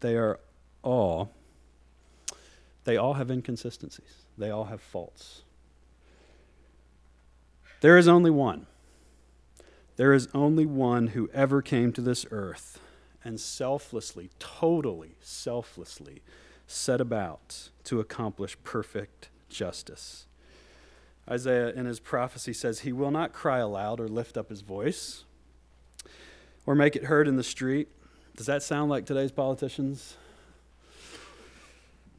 they 0.00 0.16
are 0.16 0.40
all 0.82 1.32
they 2.84 2.96
all 2.98 3.14
have 3.14 3.30
inconsistencies. 3.30 4.26
They 4.36 4.50
all 4.50 4.64
have 4.64 4.80
faults. 4.80 5.42
There 7.80 7.98
is 7.98 8.08
only 8.08 8.30
one. 8.30 8.66
There 9.96 10.12
is 10.12 10.28
only 10.34 10.66
one 10.66 11.08
who 11.08 11.30
ever 11.32 11.62
came 11.62 11.92
to 11.92 12.00
this 12.00 12.26
earth 12.30 12.78
and 13.22 13.40
selflessly, 13.40 14.30
totally 14.38 15.16
selflessly 15.20 16.22
set 16.66 17.00
about 17.00 17.70
to 17.84 18.00
accomplish 18.00 18.56
perfect 18.64 19.28
justice. 19.48 20.26
Isaiah, 21.28 21.70
in 21.70 21.86
his 21.86 22.00
prophecy, 22.00 22.52
says, 22.52 22.80
He 22.80 22.92
will 22.92 23.10
not 23.10 23.32
cry 23.32 23.58
aloud 23.58 24.00
or 24.00 24.08
lift 24.08 24.36
up 24.36 24.50
his 24.50 24.60
voice 24.60 25.24
or 26.66 26.74
make 26.74 26.96
it 26.96 27.04
heard 27.04 27.28
in 27.28 27.36
the 27.36 27.42
street. 27.42 27.88
Does 28.36 28.46
that 28.46 28.62
sound 28.62 28.90
like 28.90 29.06
today's 29.06 29.32
politicians? 29.32 30.16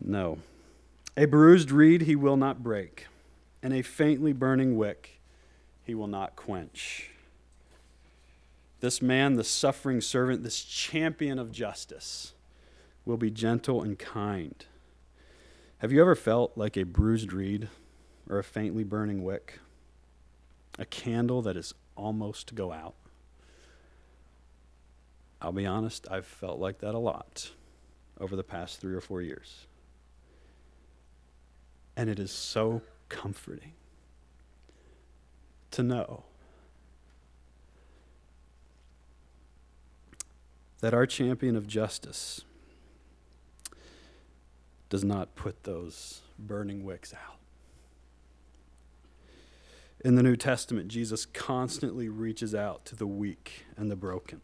No. 0.01 0.39
A 1.17 1.25
bruised 1.25 1.71
reed 1.71 2.03
he 2.03 2.15
will 2.15 2.37
not 2.37 2.63
break, 2.63 3.07
and 3.61 3.73
a 3.73 3.81
faintly 3.81 4.33
burning 4.33 4.77
wick 4.77 5.21
he 5.83 5.95
will 5.95 6.07
not 6.07 6.35
quench. 6.35 7.11
This 8.81 9.01
man, 9.01 9.35
the 9.35 9.43
suffering 9.43 10.01
servant, 10.01 10.43
this 10.43 10.63
champion 10.63 11.39
of 11.39 11.51
justice, 11.51 12.33
will 13.05 13.17
be 13.17 13.29
gentle 13.29 13.81
and 13.81 13.97
kind. 13.97 14.65
Have 15.79 15.91
you 15.91 16.01
ever 16.01 16.15
felt 16.15 16.57
like 16.57 16.75
a 16.75 16.83
bruised 16.83 17.31
reed 17.31 17.69
or 18.29 18.39
a 18.39 18.43
faintly 18.43 18.83
burning 18.83 19.23
wick? 19.23 19.59
A 20.79 20.85
candle 20.85 21.41
that 21.43 21.55
is 21.55 21.73
almost 21.95 22.47
to 22.47 22.55
go 22.55 22.71
out? 22.71 22.95
I'll 25.41 25.51
be 25.51 25.65
honest, 25.65 26.07
I've 26.09 26.25
felt 26.25 26.59
like 26.59 26.79
that 26.79 26.95
a 26.95 26.99
lot 26.99 27.51
over 28.19 28.35
the 28.35 28.43
past 28.43 28.79
three 28.79 28.95
or 28.95 29.01
four 29.01 29.21
years. 29.21 29.67
And 31.95 32.09
it 32.09 32.19
is 32.19 32.31
so 32.31 32.81
comforting 33.09 33.73
to 35.71 35.83
know 35.83 36.23
that 40.79 40.93
our 40.93 41.05
champion 41.05 41.55
of 41.55 41.67
justice 41.67 42.43
does 44.89 45.03
not 45.03 45.35
put 45.35 45.63
those 45.63 46.21
burning 46.37 46.83
wicks 46.83 47.13
out. 47.13 47.37
In 50.03 50.15
the 50.15 50.23
New 50.23 50.35
Testament, 50.35 50.87
Jesus 50.87 51.25
constantly 51.25 52.09
reaches 52.09 52.53
out 52.53 52.85
to 52.85 52.95
the 52.95 53.07
weak 53.07 53.65
and 53.75 53.89
the 53.89 53.95
broken. 53.95 54.41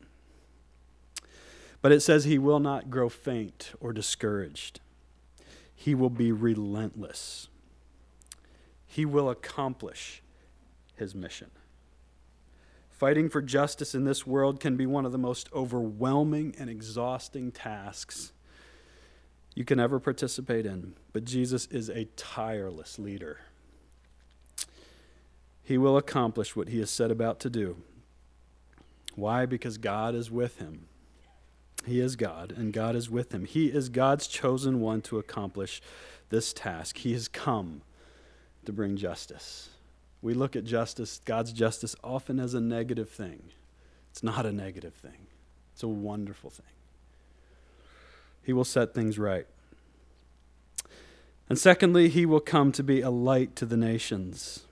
But 1.82 1.92
it 1.92 2.02
says 2.02 2.24
he 2.24 2.40
will 2.40 2.60
not 2.60 2.90
grow 2.90 3.10
faint 3.10 3.74
or 3.80 3.94
discouraged. 3.94 4.80
He 5.76 5.94
will 5.96 6.10
be 6.10 6.32
relentless. 6.32 7.48
He 8.86 9.06
will 9.06 9.30
accomplish 9.30 10.22
his 10.96 11.16
mission. 11.16 11.52
Fighting 12.90 13.30
for 13.30 13.42
justice 13.42 13.96
in 13.96 14.04
this 14.04 14.28
world 14.28 14.60
can 14.60 14.78
be 14.78 14.86
one 14.86 15.06
of 15.06 15.12
the 15.12 15.18
most 15.18 15.50
overwhelming 15.54 16.56
and 16.60 16.70
exhausting 16.70 17.52
tasks 17.52 18.32
you 19.54 19.66
can 19.66 19.80
ever 19.80 20.00
participate 20.00 20.66
in, 20.66 20.94
but 21.14 21.26
Jesus 21.26 21.66
is 21.68 21.90
a 21.90 22.06
tireless 22.16 22.98
leader. 22.98 23.40
He 25.64 25.78
will 25.78 25.98
accomplish 25.98 26.56
what 26.56 26.70
he 26.70 26.80
has 26.80 26.90
set 26.90 27.12
about 27.12 27.40
to 27.42 27.50
do. 27.50 27.78
Why? 29.16 29.46
Because 29.46 29.78
God 29.78 30.16
is 30.16 30.32
with 30.32 30.58
him. 30.60 30.88
He 31.86 32.00
is 32.00 32.16
God, 32.16 32.54
and 32.56 32.72
God 32.72 32.96
is 32.96 33.10
with 33.10 33.34
him. 33.34 33.46
He 33.46 33.68
is 33.68 33.90
God's 33.90 34.28
chosen 34.28 34.80
one 34.80 35.02
to 35.04 35.18
accomplish 35.18 35.82
this 36.30 36.54
task. 36.54 37.00
He 37.00 37.14
has 37.14 37.28
come 37.28 37.82
to 38.66 38.72
bring 38.72 38.96
justice. 38.96 39.70
We 40.22 40.34
look 40.34 40.56
at 40.56 40.64
justice, 40.64 41.20
God's 41.26 41.52
justice, 41.52 41.96
often 42.04 42.40
as 42.40 42.54
a 42.54 42.62
negative 42.62 43.10
thing. 43.10 43.42
It's 44.12 44.22
not 44.22 44.46
a 44.46 44.52
negative 44.52 44.94
thing, 44.94 45.28
it's 45.74 45.84
a 45.84 45.88
wonderful 45.88 46.50
thing. 46.50 46.66
He 48.44 48.54
will 48.54 48.64
set 48.64 48.94
things 48.94 49.20
right. 49.20 49.48
And 51.50 51.60
secondly, 51.60 52.10
he 52.10 52.26
will 52.26 52.40
come 52.40 52.72
to 52.72 52.84
be 52.84 53.02
a 53.02 53.10
light 53.10 53.56
to 53.58 53.66
the 53.66 53.78
nations. 53.78 54.66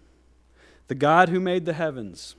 The 0.87 0.95
God 0.95 1.29
who 1.29 1.39
made 1.39 1.65
the 1.65 1.73
heavens, 1.73 2.35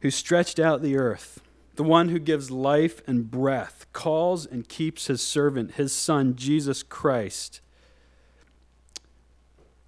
who 0.00 0.10
stretched 0.10 0.58
out 0.58 0.82
the 0.82 0.96
earth, 0.96 1.40
the 1.76 1.84
one 1.84 2.08
who 2.08 2.18
gives 2.18 2.50
life 2.50 3.00
and 3.06 3.30
breath, 3.30 3.86
calls 3.92 4.44
and 4.44 4.68
keeps 4.68 5.06
his 5.06 5.22
servant, 5.22 5.72
his 5.76 5.92
son, 5.92 6.34
Jesus 6.36 6.82
Christ. 6.82 7.60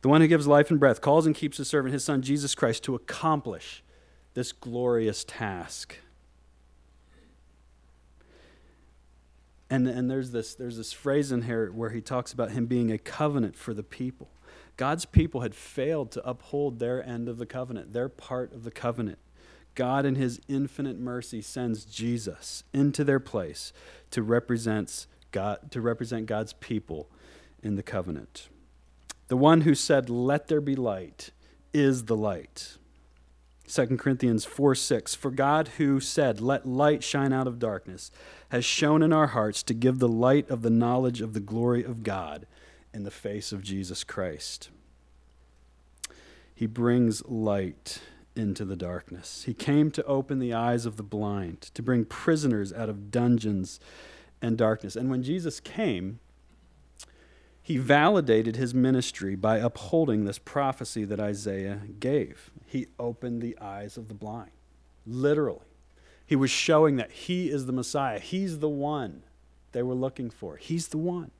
The 0.02 0.08
one 0.08 0.20
who 0.20 0.28
gives 0.28 0.46
life 0.46 0.70
and 0.70 0.80
breath 0.80 1.00
calls 1.00 1.26
and 1.26 1.34
keeps 1.34 1.58
his 1.58 1.68
servant, 1.68 1.92
his 1.92 2.04
son, 2.04 2.22
Jesus 2.22 2.54
Christ, 2.54 2.82
to 2.84 2.94
accomplish 2.94 3.82
this 4.34 4.52
glorious 4.52 5.24
task. 5.24 5.96
And, 9.72 9.88
and 9.88 10.10
there's, 10.10 10.32
this, 10.32 10.54
there's 10.54 10.76
this 10.76 10.92
phrase 10.92 11.32
in 11.32 11.42
here 11.42 11.72
where 11.72 11.88
he 11.88 12.02
talks 12.02 12.34
about 12.34 12.50
him 12.50 12.66
being 12.66 12.92
a 12.92 12.98
covenant 12.98 13.56
for 13.56 13.72
the 13.72 13.82
people. 13.82 14.28
God's 14.76 15.06
people 15.06 15.40
had 15.40 15.54
failed 15.54 16.10
to 16.10 16.28
uphold 16.28 16.78
their 16.78 17.02
end 17.02 17.26
of 17.26 17.38
the 17.38 17.46
covenant, 17.46 17.94
their 17.94 18.10
part 18.10 18.52
of 18.52 18.64
the 18.64 18.70
covenant. 18.70 19.18
God, 19.74 20.04
in 20.04 20.16
his 20.16 20.42
infinite 20.46 20.98
mercy, 20.98 21.40
sends 21.40 21.86
Jesus 21.86 22.64
into 22.74 23.02
their 23.02 23.18
place 23.18 23.72
to 24.10 24.22
represent, 24.22 25.06
God, 25.30 25.70
to 25.70 25.80
represent 25.80 26.26
God's 26.26 26.52
people 26.52 27.08
in 27.62 27.76
the 27.76 27.82
covenant. 27.82 28.50
The 29.28 29.38
one 29.38 29.62
who 29.62 29.74
said, 29.74 30.10
Let 30.10 30.48
there 30.48 30.60
be 30.60 30.76
light, 30.76 31.30
is 31.72 32.04
the 32.04 32.16
light. 32.16 32.76
2 33.72 33.96
Corinthians 33.96 34.44
4 34.44 34.74
6. 34.74 35.14
For 35.14 35.30
God, 35.30 35.68
who 35.78 35.98
said, 35.98 36.42
Let 36.42 36.66
light 36.66 37.02
shine 37.02 37.32
out 37.32 37.46
of 37.46 37.58
darkness, 37.58 38.10
has 38.52 38.66
shone 38.66 39.02
in 39.02 39.14
our 39.14 39.28
hearts 39.28 39.62
to 39.62 39.72
give 39.72 39.98
the 39.98 40.06
light 40.06 40.50
of 40.50 40.60
the 40.60 40.68
knowledge 40.68 41.22
of 41.22 41.32
the 41.32 41.40
glory 41.40 41.82
of 41.82 42.02
God 42.02 42.46
in 42.92 43.02
the 43.02 43.10
face 43.10 43.50
of 43.50 43.62
Jesus 43.62 44.04
Christ. 44.04 44.68
He 46.54 46.66
brings 46.66 47.24
light 47.24 48.02
into 48.36 48.66
the 48.66 48.76
darkness. 48.76 49.44
He 49.44 49.54
came 49.54 49.90
to 49.92 50.04
open 50.04 50.38
the 50.38 50.52
eyes 50.52 50.84
of 50.84 50.98
the 50.98 51.02
blind, 51.02 51.62
to 51.72 51.82
bring 51.82 52.04
prisoners 52.04 52.74
out 52.74 52.90
of 52.90 53.10
dungeons 53.10 53.80
and 54.42 54.58
darkness. 54.58 54.96
And 54.96 55.08
when 55.08 55.22
Jesus 55.22 55.58
came, 55.58 56.20
he 57.62 57.78
validated 57.78 58.56
his 58.56 58.74
ministry 58.74 59.34
by 59.34 59.60
upholding 59.60 60.26
this 60.26 60.38
prophecy 60.38 61.06
that 61.06 61.18
Isaiah 61.18 61.80
gave. 61.98 62.50
He 62.66 62.88
opened 62.98 63.40
the 63.40 63.58
eyes 63.58 63.96
of 63.96 64.08
the 64.08 64.14
blind, 64.14 64.50
literally. 65.06 65.71
He 66.32 66.36
was 66.36 66.50
showing 66.50 66.96
that 66.96 67.12
he 67.12 67.50
is 67.50 67.66
the 67.66 67.74
Messiah. 67.74 68.18
He's 68.18 68.60
the 68.60 68.68
one 68.70 69.22
they 69.72 69.82
were 69.82 69.92
looking 69.92 70.30
for. 70.30 70.56
He's 70.56 70.88
the 70.88 70.96
one. 70.96 71.30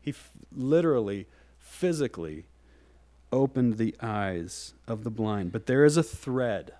He 0.00 0.12
f- 0.12 0.30
literally, 0.50 1.26
physically 1.58 2.46
opened 3.30 3.76
the 3.76 3.94
eyes 4.00 4.72
of 4.88 5.04
the 5.04 5.10
blind. 5.10 5.52
But 5.52 5.66
there 5.66 5.84
is 5.84 5.98
a 5.98 6.02
thread, 6.02 6.72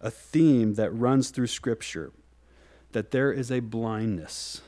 a 0.00 0.12
theme 0.12 0.74
that 0.74 0.92
runs 0.92 1.30
through 1.30 1.48
Scripture 1.48 2.12
that 2.92 3.10
there 3.10 3.32
is 3.32 3.50
a 3.50 3.58
blindness 3.58 4.60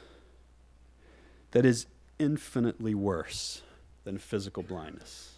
that 1.52 1.64
is 1.64 1.86
infinitely 2.18 2.96
worse 2.96 3.62
than 4.02 4.18
physical 4.18 4.64
blindness. 4.64 5.36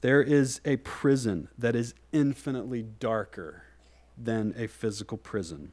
There 0.00 0.20
is 0.20 0.60
a 0.64 0.78
prison 0.78 1.46
that 1.56 1.76
is 1.76 1.94
infinitely 2.10 2.82
darker 2.82 3.62
than 4.24 4.54
a 4.56 4.66
physical 4.66 5.18
prison. 5.18 5.72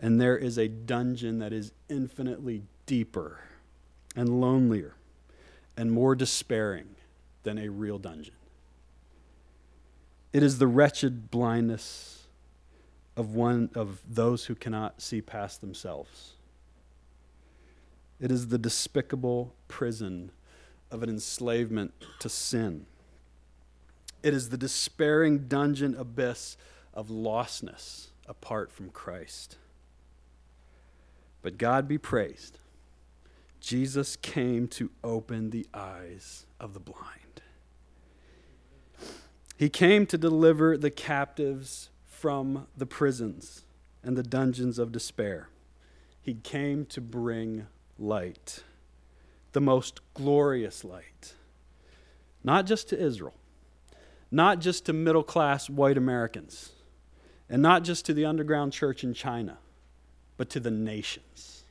And 0.00 0.20
there 0.20 0.36
is 0.36 0.58
a 0.58 0.68
dungeon 0.68 1.38
that 1.40 1.52
is 1.52 1.72
infinitely 1.88 2.62
deeper 2.86 3.40
and 4.14 4.40
lonelier 4.40 4.94
and 5.76 5.90
more 5.90 6.14
despairing 6.14 6.96
than 7.42 7.58
a 7.58 7.68
real 7.68 7.98
dungeon. 7.98 8.34
It 10.32 10.42
is 10.42 10.58
the 10.58 10.66
wretched 10.66 11.30
blindness 11.30 12.26
of 13.16 13.34
one 13.34 13.70
of 13.74 14.00
those 14.08 14.44
who 14.44 14.54
cannot 14.54 15.02
see 15.02 15.20
past 15.20 15.60
themselves. 15.60 16.34
It 18.20 18.30
is 18.30 18.48
the 18.48 18.58
despicable 18.58 19.54
prison 19.66 20.30
of 20.90 21.02
an 21.02 21.08
enslavement 21.08 21.92
to 22.20 22.28
sin. 22.28 22.86
It 24.22 24.34
is 24.34 24.48
the 24.48 24.56
despairing 24.56 25.46
dungeon 25.46 25.94
abyss 25.94 26.56
of 26.94 27.08
lostness 27.08 28.08
apart 28.26 28.70
from 28.72 28.90
Christ. 28.90 29.56
But 31.42 31.58
God 31.58 31.88
be 31.88 31.98
praised. 31.98 32.58
Jesus 33.60 34.16
came 34.16 34.68
to 34.68 34.90
open 35.02 35.50
the 35.50 35.66
eyes 35.74 36.46
of 36.60 36.74
the 36.74 36.80
blind. 36.80 37.42
He 39.56 39.68
came 39.68 40.06
to 40.06 40.18
deliver 40.18 40.76
the 40.76 40.90
captives 40.90 41.90
from 42.06 42.66
the 42.76 42.86
prisons 42.86 43.64
and 44.02 44.16
the 44.16 44.22
dungeons 44.22 44.78
of 44.78 44.92
despair. 44.92 45.48
He 46.22 46.34
came 46.34 46.86
to 46.86 47.00
bring 47.00 47.66
light, 47.98 48.62
the 49.52 49.60
most 49.60 50.00
glorious 50.14 50.84
light, 50.84 51.34
not 52.44 52.66
just 52.66 52.88
to 52.90 53.00
Israel, 53.00 53.34
not 54.30 54.60
just 54.60 54.86
to 54.86 54.92
middle 54.92 55.24
class 55.24 55.68
white 55.68 55.96
Americans, 55.96 56.70
and 57.50 57.62
not 57.62 57.84
just 57.84 58.04
to 58.06 58.14
the 58.14 58.24
underground 58.24 58.72
church 58.72 59.02
in 59.02 59.14
China, 59.14 59.58
but 60.36 60.50
to 60.50 60.60
the 60.60 60.70
nations. 60.70 61.64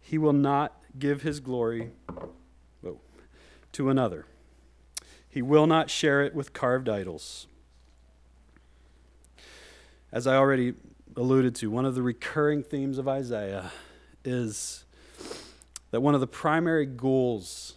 He 0.00 0.18
will 0.18 0.32
not 0.32 0.76
give 0.98 1.22
his 1.22 1.40
glory 1.40 1.90
whoa, 2.80 3.00
to 3.72 3.90
another. 3.90 4.26
He 5.28 5.40
will 5.40 5.66
not 5.66 5.88
share 5.88 6.22
it 6.22 6.34
with 6.34 6.52
carved 6.52 6.88
idols. 6.88 7.46
As 10.12 10.26
I 10.26 10.36
already 10.36 10.74
alluded 11.16 11.54
to, 11.56 11.70
one 11.70 11.86
of 11.86 11.94
the 11.94 12.02
recurring 12.02 12.62
themes 12.62 12.98
of 12.98 13.08
Isaiah 13.08 13.70
is 14.24 14.84
that 15.90 16.00
one 16.00 16.14
of 16.14 16.20
the 16.20 16.26
primary 16.26 16.84
goals 16.84 17.74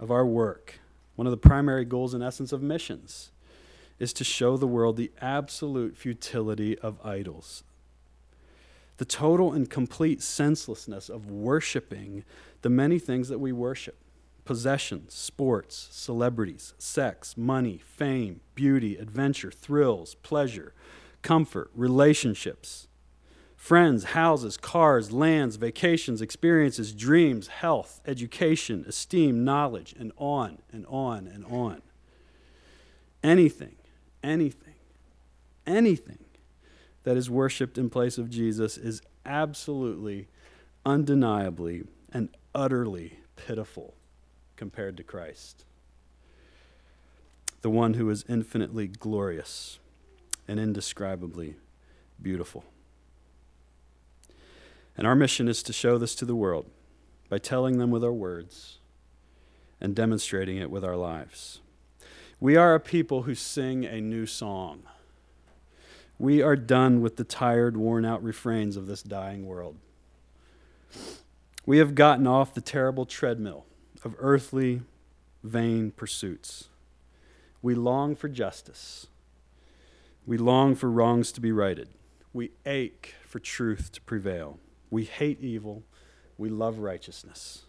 of 0.00 0.10
our 0.10 0.26
work, 0.26 0.80
one 1.14 1.26
of 1.26 1.30
the 1.30 1.36
primary 1.36 1.84
goals, 1.84 2.14
in 2.14 2.22
essence, 2.22 2.52
of 2.52 2.62
missions, 2.62 3.30
is 3.98 4.12
to 4.14 4.24
show 4.24 4.56
the 4.56 4.66
world 4.66 4.96
the 4.96 5.12
absolute 5.20 5.96
futility 5.96 6.78
of 6.78 6.98
idols. 7.04 7.64
The 8.98 9.04
total 9.04 9.52
and 9.52 9.68
complete 9.68 10.22
senselessness 10.22 11.08
of 11.08 11.30
worshiping 11.30 12.24
the 12.62 12.70
many 12.70 12.98
things 12.98 13.28
that 13.28 13.38
we 13.38 13.52
worship 13.52 13.96
possessions, 14.44 15.12
sports, 15.12 15.88
celebrities, 15.90 16.72
sex, 16.78 17.36
money, 17.36 17.78
fame, 17.84 18.40
beauty, 18.54 18.96
adventure, 18.96 19.50
thrills, 19.50 20.14
pleasure, 20.16 20.72
comfort, 21.20 21.68
relationships, 21.74 22.86
friends, 23.56 24.04
houses, 24.04 24.56
cars, 24.56 25.10
lands, 25.10 25.56
vacations, 25.56 26.22
experiences, 26.22 26.92
dreams, 26.92 27.48
health, 27.48 28.00
education, 28.06 28.84
esteem, 28.86 29.44
knowledge, 29.44 29.94
and 29.98 30.12
on 30.16 30.58
and 30.72 30.86
on 30.86 31.26
and 31.26 31.44
on. 31.46 31.82
Anything, 33.24 33.74
anything, 34.22 34.74
anything 35.66 36.18
that 37.04 37.16
is 37.16 37.30
worshiped 37.30 37.78
in 37.78 37.90
place 37.90 38.18
of 38.18 38.30
Jesus 38.30 38.76
is 38.76 39.00
absolutely, 39.24 40.28
undeniably, 40.84 41.84
and 42.12 42.28
utterly 42.54 43.18
pitiful 43.36 43.94
compared 44.56 44.96
to 44.96 45.02
Christ, 45.02 45.64
the 47.62 47.70
one 47.70 47.94
who 47.94 48.08
is 48.10 48.24
infinitely 48.28 48.88
glorious 48.88 49.78
and 50.48 50.58
indescribably 50.58 51.56
beautiful. 52.20 52.64
And 54.96 55.06
our 55.06 55.14
mission 55.14 55.48
is 55.48 55.62
to 55.64 55.72
show 55.72 55.98
this 55.98 56.14
to 56.16 56.24
the 56.24 56.34
world 56.34 56.70
by 57.28 57.38
telling 57.38 57.78
them 57.78 57.90
with 57.90 58.02
our 58.02 58.12
words 58.12 58.78
and 59.80 59.94
demonstrating 59.94 60.56
it 60.56 60.70
with 60.70 60.84
our 60.84 60.96
lives. 60.96 61.60
We 62.38 62.56
are 62.56 62.74
a 62.74 62.80
people 62.80 63.22
who 63.22 63.34
sing 63.34 63.86
a 63.86 63.98
new 63.98 64.26
song. 64.26 64.82
We 66.18 66.42
are 66.42 66.56
done 66.56 67.00
with 67.00 67.16
the 67.16 67.24
tired, 67.24 67.78
worn 67.78 68.04
out 68.04 68.22
refrains 68.22 68.76
of 68.76 68.86
this 68.86 69.02
dying 69.02 69.46
world. 69.46 69.76
We 71.64 71.78
have 71.78 71.94
gotten 71.94 72.26
off 72.26 72.52
the 72.52 72.60
terrible 72.60 73.06
treadmill 73.06 73.64
of 74.04 74.14
earthly, 74.18 74.82
vain 75.42 75.92
pursuits. 75.92 76.68
We 77.62 77.74
long 77.74 78.14
for 78.14 78.28
justice. 78.28 79.06
We 80.26 80.36
long 80.36 80.74
for 80.74 80.90
wrongs 80.90 81.32
to 81.32 81.40
be 81.40 81.52
righted. 81.52 81.88
We 82.34 82.50
ache 82.66 83.14
for 83.26 83.38
truth 83.38 83.92
to 83.92 84.02
prevail. 84.02 84.58
We 84.90 85.04
hate 85.04 85.40
evil. 85.40 85.84
We 86.36 86.50
love 86.50 86.78
righteousness. 86.78 87.62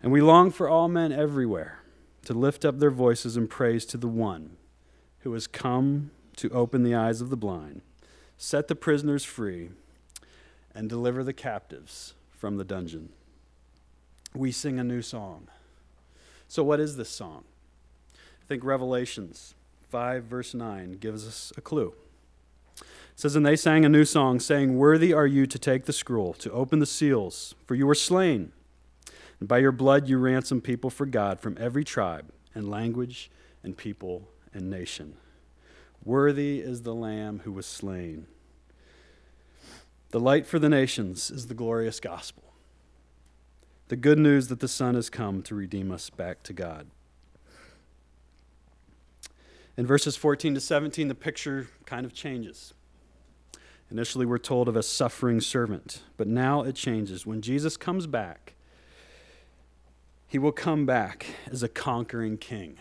And 0.00 0.12
we 0.12 0.20
long 0.20 0.52
for 0.52 0.68
all 0.68 0.88
men 0.88 1.10
everywhere 1.10 1.81
to 2.24 2.34
lift 2.34 2.64
up 2.64 2.78
their 2.78 2.90
voices 2.90 3.36
in 3.36 3.48
praise 3.48 3.84
to 3.86 3.96
the 3.96 4.08
one 4.08 4.56
who 5.20 5.32
has 5.32 5.46
come 5.46 6.10
to 6.36 6.50
open 6.50 6.82
the 6.82 6.94
eyes 6.94 7.20
of 7.20 7.30
the 7.30 7.36
blind, 7.36 7.82
set 8.36 8.68
the 8.68 8.74
prisoners 8.74 9.24
free, 9.24 9.70
and 10.74 10.88
deliver 10.88 11.22
the 11.22 11.32
captives 11.32 12.14
from 12.30 12.56
the 12.56 12.64
dungeon. 12.64 13.10
We 14.34 14.50
sing 14.50 14.78
a 14.78 14.84
new 14.84 15.02
song. 15.02 15.48
So, 16.48 16.64
what 16.64 16.80
is 16.80 16.96
this 16.96 17.10
song? 17.10 17.44
I 18.14 18.46
think 18.46 18.64
Revelations 18.64 19.54
5, 19.90 20.24
verse 20.24 20.54
9, 20.54 20.92
gives 20.92 21.26
us 21.26 21.52
a 21.56 21.60
clue. 21.60 21.94
It 22.78 22.86
says, 23.14 23.36
And 23.36 23.44
they 23.44 23.56
sang 23.56 23.84
a 23.84 23.90
new 23.90 24.04
song, 24.04 24.40
saying, 24.40 24.76
Worthy 24.76 25.12
are 25.12 25.26
you 25.26 25.46
to 25.46 25.58
take 25.58 25.84
the 25.84 25.92
scroll, 25.92 26.32
to 26.34 26.50
open 26.50 26.78
the 26.78 26.86
seals, 26.86 27.54
for 27.66 27.74
you 27.74 27.86
were 27.86 27.94
slain. 27.94 28.52
And 29.42 29.48
by 29.48 29.58
your 29.58 29.72
blood 29.72 30.08
you 30.08 30.18
ransomed 30.18 30.62
people 30.62 30.88
for 30.88 31.04
God 31.04 31.40
from 31.40 31.56
every 31.58 31.82
tribe 31.82 32.30
and 32.54 32.70
language 32.70 33.28
and 33.64 33.76
people 33.76 34.28
and 34.54 34.70
nation. 34.70 35.16
Worthy 36.04 36.60
is 36.60 36.82
the 36.82 36.94
Lamb 36.94 37.40
who 37.42 37.50
was 37.50 37.66
slain. 37.66 38.28
The 40.10 40.20
light 40.20 40.46
for 40.46 40.60
the 40.60 40.68
nations 40.68 41.28
is 41.28 41.48
the 41.48 41.54
glorious 41.54 41.98
gospel. 41.98 42.44
The 43.88 43.96
good 43.96 44.20
news 44.20 44.46
that 44.46 44.60
the 44.60 44.68
Son 44.68 44.94
has 44.94 45.10
come 45.10 45.42
to 45.42 45.56
redeem 45.56 45.90
us 45.90 46.08
back 46.08 46.44
to 46.44 46.52
God. 46.52 46.86
In 49.76 49.88
verses 49.88 50.14
14 50.14 50.54
to 50.54 50.60
17, 50.60 51.08
the 51.08 51.16
picture 51.16 51.66
kind 51.84 52.06
of 52.06 52.14
changes. 52.14 52.74
Initially, 53.90 54.24
we're 54.24 54.38
told 54.38 54.68
of 54.68 54.76
a 54.76 54.84
suffering 54.84 55.40
servant, 55.40 56.04
but 56.16 56.28
now 56.28 56.62
it 56.62 56.76
changes. 56.76 57.26
When 57.26 57.42
Jesus 57.42 57.76
comes 57.76 58.06
back, 58.06 58.54
he 60.32 60.38
will 60.38 60.50
come 60.50 60.86
back 60.86 61.26
as 61.50 61.62
a 61.62 61.68
conquering 61.68 62.38
king. 62.38 62.78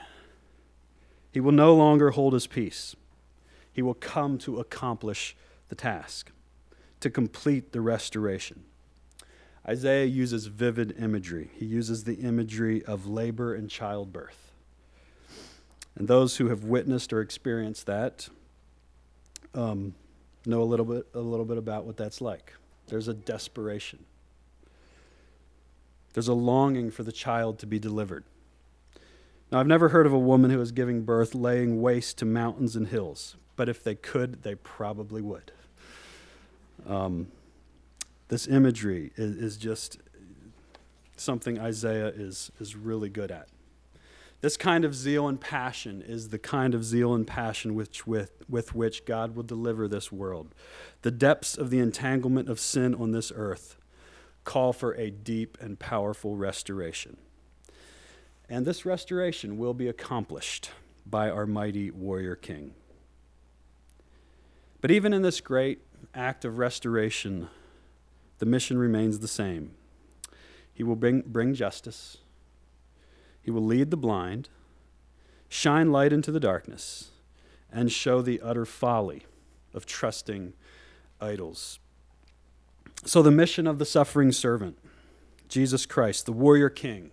He 1.33 1.41
will 1.41 1.51
no 1.51 1.75
longer 1.75 2.11
hold 2.11 2.31
his 2.31 2.47
peace. 2.47 2.95
He 3.73 3.81
will 3.81 3.93
come 3.93 4.37
to 4.37 4.61
accomplish 4.61 5.35
the 5.67 5.75
task, 5.75 6.31
to 7.01 7.09
complete 7.09 7.73
the 7.73 7.81
restoration. 7.81 8.63
Isaiah 9.67 10.05
uses 10.05 10.45
vivid 10.45 10.95
imagery. 10.97 11.51
He 11.53 11.65
uses 11.65 12.05
the 12.05 12.13
imagery 12.21 12.85
of 12.85 13.05
labor 13.05 13.53
and 13.53 13.69
childbirth. 13.69 14.53
And 15.95 16.07
those 16.07 16.37
who 16.37 16.47
have 16.47 16.63
witnessed 16.63 17.11
or 17.11 17.19
experienced 17.19 17.85
that 17.85 18.29
um, 19.53 19.93
know 20.45 20.61
a 20.61 20.63
little 20.63 20.85
bit, 20.85 21.05
a 21.13 21.19
little 21.19 21.43
bit 21.45 21.57
about 21.57 21.83
what 21.83 21.97
that's 21.97 22.21
like. 22.21 22.53
There's 22.87 23.09
a 23.09 23.13
desperation. 23.13 24.05
There's 26.13 26.27
a 26.27 26.33
longing 26.33 26.91
for 26.91 27.03
the 27.03 27.11
child 27.11 27.59
to 27.59 27.65
be 27.65 27.79
delivered. 27.79 28.23
Now, 29.51 29.59
I've 29.59 29.67
never 29.67 29.89
heard 29.89 30.05
of 30.05 30.13
a 30.13 30.19
woman 30.19 30.51
who 30.51 30.61
is 30.61 30.71
giving 30.71 31.03
birth 31.03 31.35
laying 31.35 31.81
waste 31.81 32.17
to 32.19 32.25
mountains 32.25 32.75
and 32.75 32.87
hills, 32.87 33.35
but 33.55 33.67
if 33.67 33.83
they 33.83 33.95
could, 33.95 34.43
they 34.43 34.55
probably 34.55 35.21
would. 35.21 35.51
Um, 36.87 37.27
this 38.29 38.47
imagery 38.47 39.11
is, 39.17 39.35
is 39.35 39.57
just 39.57 39.99
something 41.17 41.59
Isaiah 41.59 42.07
is, 42.07 42.51
is 42.59 42.75
really 42.75 43.09
good 43.09 43.29
at. 43.29 43.49
This 44.39 44.57
kind 44.57 44.85
of 44.85 44.95
zeal 44.95 45.27
and 45.27 45.39
passion 45.39 46.01
is 46.01 46.29
the 46.29 46.39
kind 46.39 46.73
of 46.73 46.83
zeal 46.83 47.13
and 47.13 47.27
passion 47.27 47.75
which, 47.75 48.07
with, 48.07 48.31
with 48.49 48.73
which 48.73 49.05
God 49.05 49.35
will 49.35 49.43
deliver 49.43 49.87
this 49.87 50.11
world. 50.11 50.55
The 51.03 51.11
depths 51.11 51.57
of 51.57 51.69
the 51.69 51.79
entanglement 51.79 52.49
of 52.49 52.59
sin 52.59 52.95
on 52.95 53.11
this 53.11 53.31
earth 53.35 53.77
call 54.43 54.73
for 54.73 54.93
a 54.93 55.09
deep 55.09 55.57
and 55.61 55.79
powerful 55.79 56.35
restoration. 56.35 57.17
And 58.49 58.65
this 58.65 58.85
restoration 58.85 59.57
will 59.57 59.73
be 59.73 59.87
accomplished 59.87 60.71
by 61.05 61.29
our 61.29 61.45
mighty 61.45 61.89
warrior 61.91 62.35
king. 62.35 62.73
But 64.81 64.91
even 64.91 65.13
in 65.13 65.21
this 65.21 65.41
great 65.41 65.79
act 66.13 66.43
of 66.43 66.57
restoration, 66.57 67.47
the 68.39 68.45
mission 68.45 68.77
remains 68.77 69.19
the 69.19 69.27
same. 69.27 69.71
He 70.73 70.83
will 70.83 70.95
bring, 70.95 71.21
bring 71.21 71.53
justice, 71.53 72.17
he 73.41 73.51
will 73.51 73.65
lead 73.65 73.91
the 73.91 73.97
blind, 73.97 74.49
shine 75.49 75.91
light 75.91 76.13
into 76.13 76.31
the 76.31 76.39
darkness, 76.39 77.11
and 77.71 77.91
show 77.91 78.21
the 78.21 78.41
utter 78.41 78.65
folly 78.65 79.25
of 79.73 79.85
trusting 79.85 80.53
idols. 81.19 81.79
So, 83.03 83.21
the 83.21 83.31
mission 83.31 83.65
of 83.65 83.79
the 83.79 83.85
suffering 83.85 84.31
servant, 84.31 84.77
Jesus 85.49 85.85
Christ, 85.85 86.25
the 86.25 86.31
warrior 86.31 86.69
king, 86.69 87.11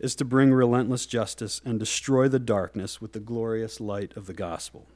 is 0.00 0.16
to 0.16 0.24
bring 0.24 0.52
relentless 0.52 1.06
justice 1.06 1.60
and 1.64 1.78
destroy 1.78 2.28
the 2.28 2.40
darkness 2.40 3.00
with 3.00 3.12
the 3.12 3.20
glorious 3.20 3.80
light 3.80 4.16
of 4.16 4.26
the 4.26 4.34
gospel. 4.34 4.86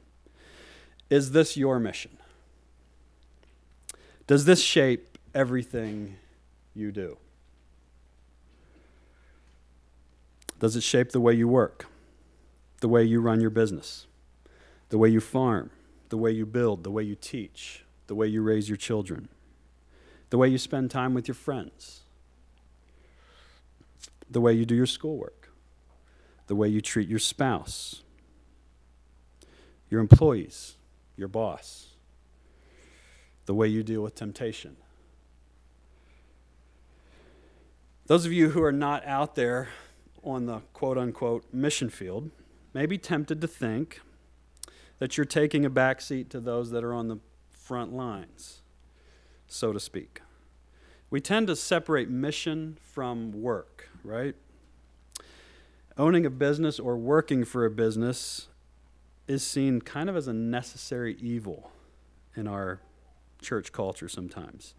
Is 1.09 1.31
this 1.31 1.55
your 1.55 1.79
mission? 1.79 2.17
Does 4.27 4.43
this 4.43 4.61
shape 4.61 5.17
everything 5.33 6.17
you 6.75 6.91
do? 6.91 7.17
Does 10.59 10.75
it 10.75 10.83
shape 10.83 11.11
the 11.11 11.21
way 11.21 11.33
you 11.33 11.47
work, 11.47 11.85
the 12.81 12.89
way 12.89 13.03
you 13.03 13.21
run 13.21 13.39
your 13.39 13.49
business, 13.49 14.07
the 14.89 14.97
way 14.97 15.07
you 15.07 15.21
farm, 15.21 15.69
the 16.09 16.17
way 16.17 16.31
you 16.31 16.45
build, 16.45 16.83
the 16.83 16.91
way 16.91 17.03
you 17.03 17.15
teach, 17.15 17.85
the 18.07 18.15
way 18.15 18.27
you 18.27 18.41
raise 18.41 18.67
your 18.67 18.77
children, 18.77 19.29
the 20.29 20.37
way 20.37 20.47
you 20.47 20.57
spend 20.57 20.91
time 20.91 21.13
with 21.13 21.27
your 21.27 21.35
friends, 21.35 22.01
the 24.29 24.41
way 24.41 24.53
you 24.53 24.65
do 24.65 24.75
your 24.75 24.85
schoolwork, 24.85 25.49
the 26.47 26.55
way 26.55 26.67
you 26.67 26.81
treat 26.81 27.07
your 27.07 27.19
spouse, 27.19 28.03
your 29.89 30.01
employees, 30.01 30.75
your 31.15 31.27
boss, 31.27 31.93
the 33.45 33.53
way 33.53 33.67
you 33.67 33.83
deal 33.83 34.01
with 34.01 34.15
temptation? 34.15 34.75
Those 38.07 38.25
of 38.25 38.31
you 38.31 38.49
who 38.49 38.63
are 38.63 38.71
not 38.71 39.05
out 39.05 39.35
there 39.35 39.69
on 40.23 40.45
the 40.45 40.59
quote 40.73 40.97
unquote 40.97 41.45
mission 41.53 41.89
field 41.89 42.31
may 42.73 42.85
be 42.85 42.97
tempted 42.97 43.41
to 43.41 43.47
think 43.47 44.01
that 44.99 45.17
you're 45.17 45.25
taking 45.25 45.65
a 45.65 45.69
back 45.69 46.01
seat 46.01 46.29
to 46.29 46.39
those 46.39 46.71
that 46.71 46.83
are 46.83 46.93
on 46.93 47.07
the 47.07 47.17
front 47.49 47.93
lines, 47.93 48.61
so 49.47 49.73
to 49.73 49.79
speak. 49.79 50.21
We 51.09 51.21
tend 51.21 51.47
to 51.47 51.55
separate 51.55 52.09
mission 52.09 52.77
from 52.81 53.31
work, 53.31 53.89
right? 54.03 54.35
Owning 55.97 56.25
a 56.25 56.29
business 56.29 56.79
or 56.79 56.97
working 56.97 57.45
for 57.45 57.65
a 57.65 57.71
business 57.71 58.47
is 59.27 59.43
seen 59.43 59.81
kind 59.81 60.09
of 60.09 60.15
as 60.15 60.27
a 60.27 60.33
necessary 60.33 61.15
evil 61.19 61.71
in 62.35 62.47
our 62.47 62.81
church 63.41 63.71
culture 63.71 64.09
sometimes. 64.09 64.73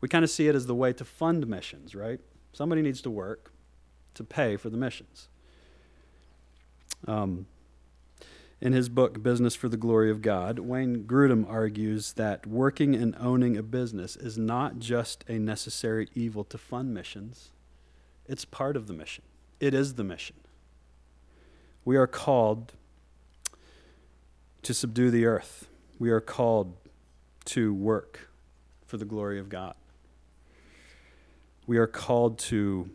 We 0.00 0.08
kind 0.08 0.24
of 0.24 0.30
see 0.30 0.48
it 0.48 0.54
as 0.54 0.66
the 0.66 0.74
way 0.74 0.92
to 0.92 1.04
fund 1.04 1.46
missions, 1.46 1.94
right? 1.94 2.20
Somebody 2.52 2.82
needs 2.82 3.00
to 3.02 3.10
work 3.10 3.52
to 4.14 4.24
pay 4.24 4.56
for 4.56 4.70
the 4.70 4.76
missions. 4.76 5.28
Um, 7.06 7.46
In 8.60 8.74
his 8.74 8.90
book, 8.90 9.22
Business 9.22 9.54
for 9.54 9.70
the 9.70 9.78
Glory 9.78 10.10
of 10.10 10.20
God, 10.20 10.58
Wayne 10.58 11.04
Grudem 11.04 11.48
argues 11.48 12.12
that 12.14 12.46
working 12.46 12.94
and 12.94 13.16
owning 13.18 13.56
a 13.56 13.62
business 13.62 14.16
is 14.16 14.36
not 14.36 14.78
just 14.78 15.24
a 15.28 15.38
necessary 15.38 16.08
evil 16.14 16.44
to 16.44 16.58
fund 16.58 16.92
missions, 16.92 17.52
it's 18.26 18.44
part 18.44 18.76
of 18.76 18.86
the 18.86 18.92
mission. 18.92 19.24
It 19.60 19.72
is 19.72 19.94
the 19.94 20.04
mission. 20.04 20.36
We 21.86 21.96
are 21.96 22.06
called 22.06 22.74
to 24.62 24.74
subdue 24.74 25.10
the 25.10 25.24
earth, 25.24 25.68
we 25.98 26.10
are 26.10 26.20
called 26.20 26.76
to 27.46 27.72
work 27.72 28.28
for 28.84 28.98
the 28.98 29.06
glory 29.06 29.38
of 29.38 29.48
God. 29.48 29.74
We 31.66 31.78
are 31.78 31.86
called 31.86 32.38
to 32.40 32.90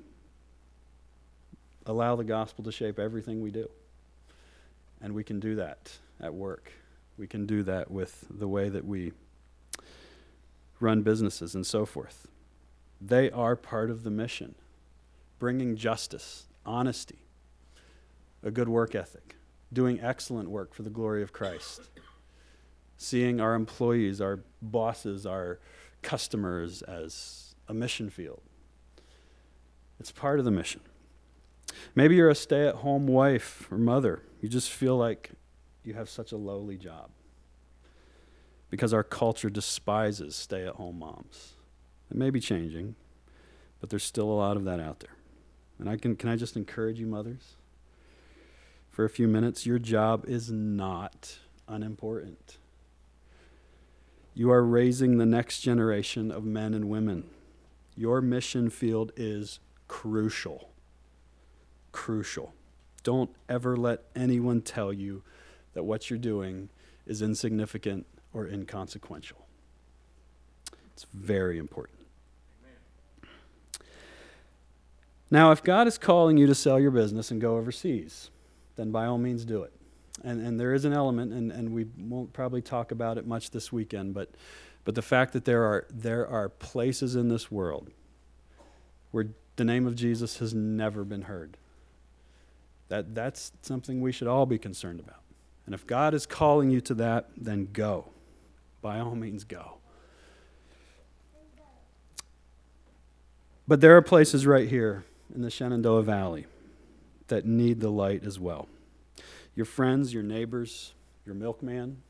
allow 1.87 2.15
the 2.15 2.23
gospel 2.23 2.63
to 2.65 2.71
shape 2.71 2.99
everything 2.99 3.41
we 3.41 3.49
do. 3.49 3.67
And 5.01 5.13
we 5.13 5.23
can 5.23 5.39
do 5.39 5.55
that 5.55 5.99
at 6.19 6.33
work. 6.33 6.71
We 7.17 7.27
can 7.27 7.45
do 7.45 7.63
that 7.63 7.91
with 7.91 8.25
the 8.29 8.47
way 8.47 8.69
that 8.69 8.85
we 8.85 9.13
run 10.79 11.01
businesses 11.01 11.55
and 11.55 11.65
so 11.65 11.85
forth. 11.85 12.27
They 12.99 13.29
are 13.31 13.55
part 13.55 13.89
of 13.89 14.03
the 14.03 14.09
mission, 14.09 14.55
bringing 15.39 15.75
justice, 15.75 16.47
honesty, 16.65 17.19
a 18.43 18.51
good 18.51 18.69
work 18.69 18.95
ethic, 18.95 19.35
doing 19.71 19.99
excellent 20.01 20.49
work 20.49 20.73
for 20.73 20.83
the 20.83 20.89
glory 20.89 21.21
of 21.21 21.33
Christ, 21.33 21.81
seeing 22.97 23.39
our 23.39 23.53
employees, 23.53 24.21
our 24.21 24.41
bosses, 24.61 25.25
our 25.25 25.59
customers 26.01 26.81
as 26.83 27.55
a 27.67 27.73
mission 27.73 28.09
field. 28.09 28.41
It's 29.99 30.11
part 30.11 30.39
of 30.39 30.45
the 30.45 30.51
mission. 30.51 30.81
Maybe 31.93 32.15
you're 32.15 32.29
a 32.29 32.35
stay 32.35 32.67
at 32.67 32.75
home 32.75 33.07
wife 33.07 33.67
or 33.71 33.77
mother. 33.77 34.21
You 34.41 34.49
just 34.49 34.69
feel 34.69 34.97
like 34.97 35.31
you 35.83 35.93
have 35.93 36.09
such 36.09 36.31
a 36.31 36.37
lowly 36.37 36.77
job 36.77 37.09
because 38.69 38.93
our 38.93 39.03
culture 39.03 39.49
despises 39.49 40.35
stay 40.35 40.65
at 40.65 40.75
home 40.75 40.99
moms. 40.99 41.53
It 42.11 42.17
may 42.17 42.29
be 42.29 42.39
changing, 42.39 42.95
but 43.79 43.89
there's 43.89 44.03
still 44.03 44.29
a 44.29 44.33
lot 44.33 44.57
of 44.57 44.65
that 44.65 44.79
out 44.79 44.99
there. 44.99 45.15
And 45.79 45.89
I 45.89 45.97
can, 45.97 46.15
can 46.15 46.29
I 46.29 46.35
just 46.35 46.55
encourage 46.55 46.99
you, 46.99 47.07
mothers? 47.07 47.55
For 48.89 49.03
a 49.03 49.09
few 49.09 49.27
minutes, 49.27 49.65
your 49.65 49.79
job 49.79 50.25
is 50.27 50.51
not 50.51 51.39
unimportant. 51.67 52.57
You 54.33 54.51
are 54.51 54.63
raising 54.63 55.17
the 55.17 55.25
next 55.25 55.61
generation 55.61 56.31
of 56.31 56.43
men 56.43 56.73
and 56.73 56.89
women. 56.89 57.29
Your 57.95 58.21
mission 58.21 58.69
field 58.69 59.11
is 59.15 59.59
crucial 59.87 60.69
crucial. 61.95 62.53
Don't 63.03 63.29
ever 63.47 63.77
let 63.77 64.01
anyone 64.17 64.61
tell 64.61 64.91
you 64.91 65.23
that 65.73 65.83
what 65.83 66.09
you're 66.09 66.19
doing 66.19 66.67
is 67.07 67.21
insignificant 67.21 68.05
or 68.33 68.47
inconsequential. 68.47 69.47
It's 70.93 71.05
very 71.13 71.57
important. 71.57 71.99
Now, 75.31 75.51
if 75.51 75.63
God 75.63 75.87
is 75.87 75.97
calling 75.97 76.35
you 76.35 76.47
to 76.47 76.53
sell 76.53 76.77
your 76.81 76.91
business 76.91 77.31
and 77.31 77.39
go 77.39 77.55
overseas, 77.55 78.29
then 78.75 78.91
by 78.91 79.05
all 79.05 79.17
means 79.17 79.45
do 79.45 79.63
it. 79.63 79.71
And, 80.21 80.45
and 80.45 80.59
there 80.59 80.73
is 80.73 80.83
an 80.83 80.91
element, 80.91 81.31
and, 81.31 81.49
and 81.49 81.73
we 81.73 81.85
won't 81.97 82.33
probably 82.33 82.61
talk 82.61 82.91
about 82.91 83.17
it 83.17 83.25
much 83.25 83.51
this 83.51 83.71
weekend, 83.71 84.13
but, 84.13 84.31
but 84.83 84.95
the 84.95 85.01
fact 85.01 85.31
that 85.31 85.45
there 85.45 85.63
are, 85.63 85.87
there 85.89 86.27
are 86.27 86.49
places 86.49 87.15
in 87.15 87.29
this 87.29 87.49
world 87.49 87.89
where 89.11 89.27
the 89.55 89.63
name 89.63 89.87
of 89.87 89.95
Jesus 89.95 90.39
has 90.39 90.53
never 90.53 91.05
been 91.05 91.23
heard. 91.23 91.55
That, 92.89 93.15
that's 93.15 93.51
something 93.61 94.01
we 94.01 94.11
should 94.11 94.27
all 94.27 94.45
be 94.45 94.57
concerned 94.57 94.99
about. 94.99 95.21
And 95.65 95.73
if 95.73 95.87
God 95.87 96.13
is 96.13 96.25
calling 96.25 96.69
you 96.69 96.81
to 96.81 96.93
that, 96.95 97.29
then 97.35 97.69
go. 97.73 98.09
By 98.81 98.99
all 98.99 99.15
means, 99.15 99.43
go. 99.43 99.77
But 103.67 103.81
there 103.81 103.97
are 103.97 104.01
places 104.01 104.45
right 104.45 104.69
here 104.69 105.05
in 105.33 105.41
the 105.41 105.49
Shenandoah 105.49 106.03
Valley 106.03 106.45
that 107.27 107.45
need 107.45 107.79
the 107.79 107.89
light 107.89 108.23
as 108.23 108.39
well. 108.39 108.67
Your 109.55 109.65
friends, 109.65 110.13
your 110.13 110.21
neighbors, 110.21 110.93
your 111.25 111.33
milkman, 111.33 112.03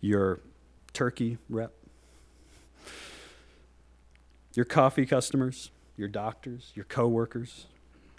your 0.00 0.40
turkey 0.92 1.38
rep, 1.48 1.72
your 4.54 4.64
coffee 4.64 5.06
customers, 5.06 5.70
your 5.96 6.08
doctors, 6.08 6.70
your 6.76 6.84
coworkers, 6.84 7.66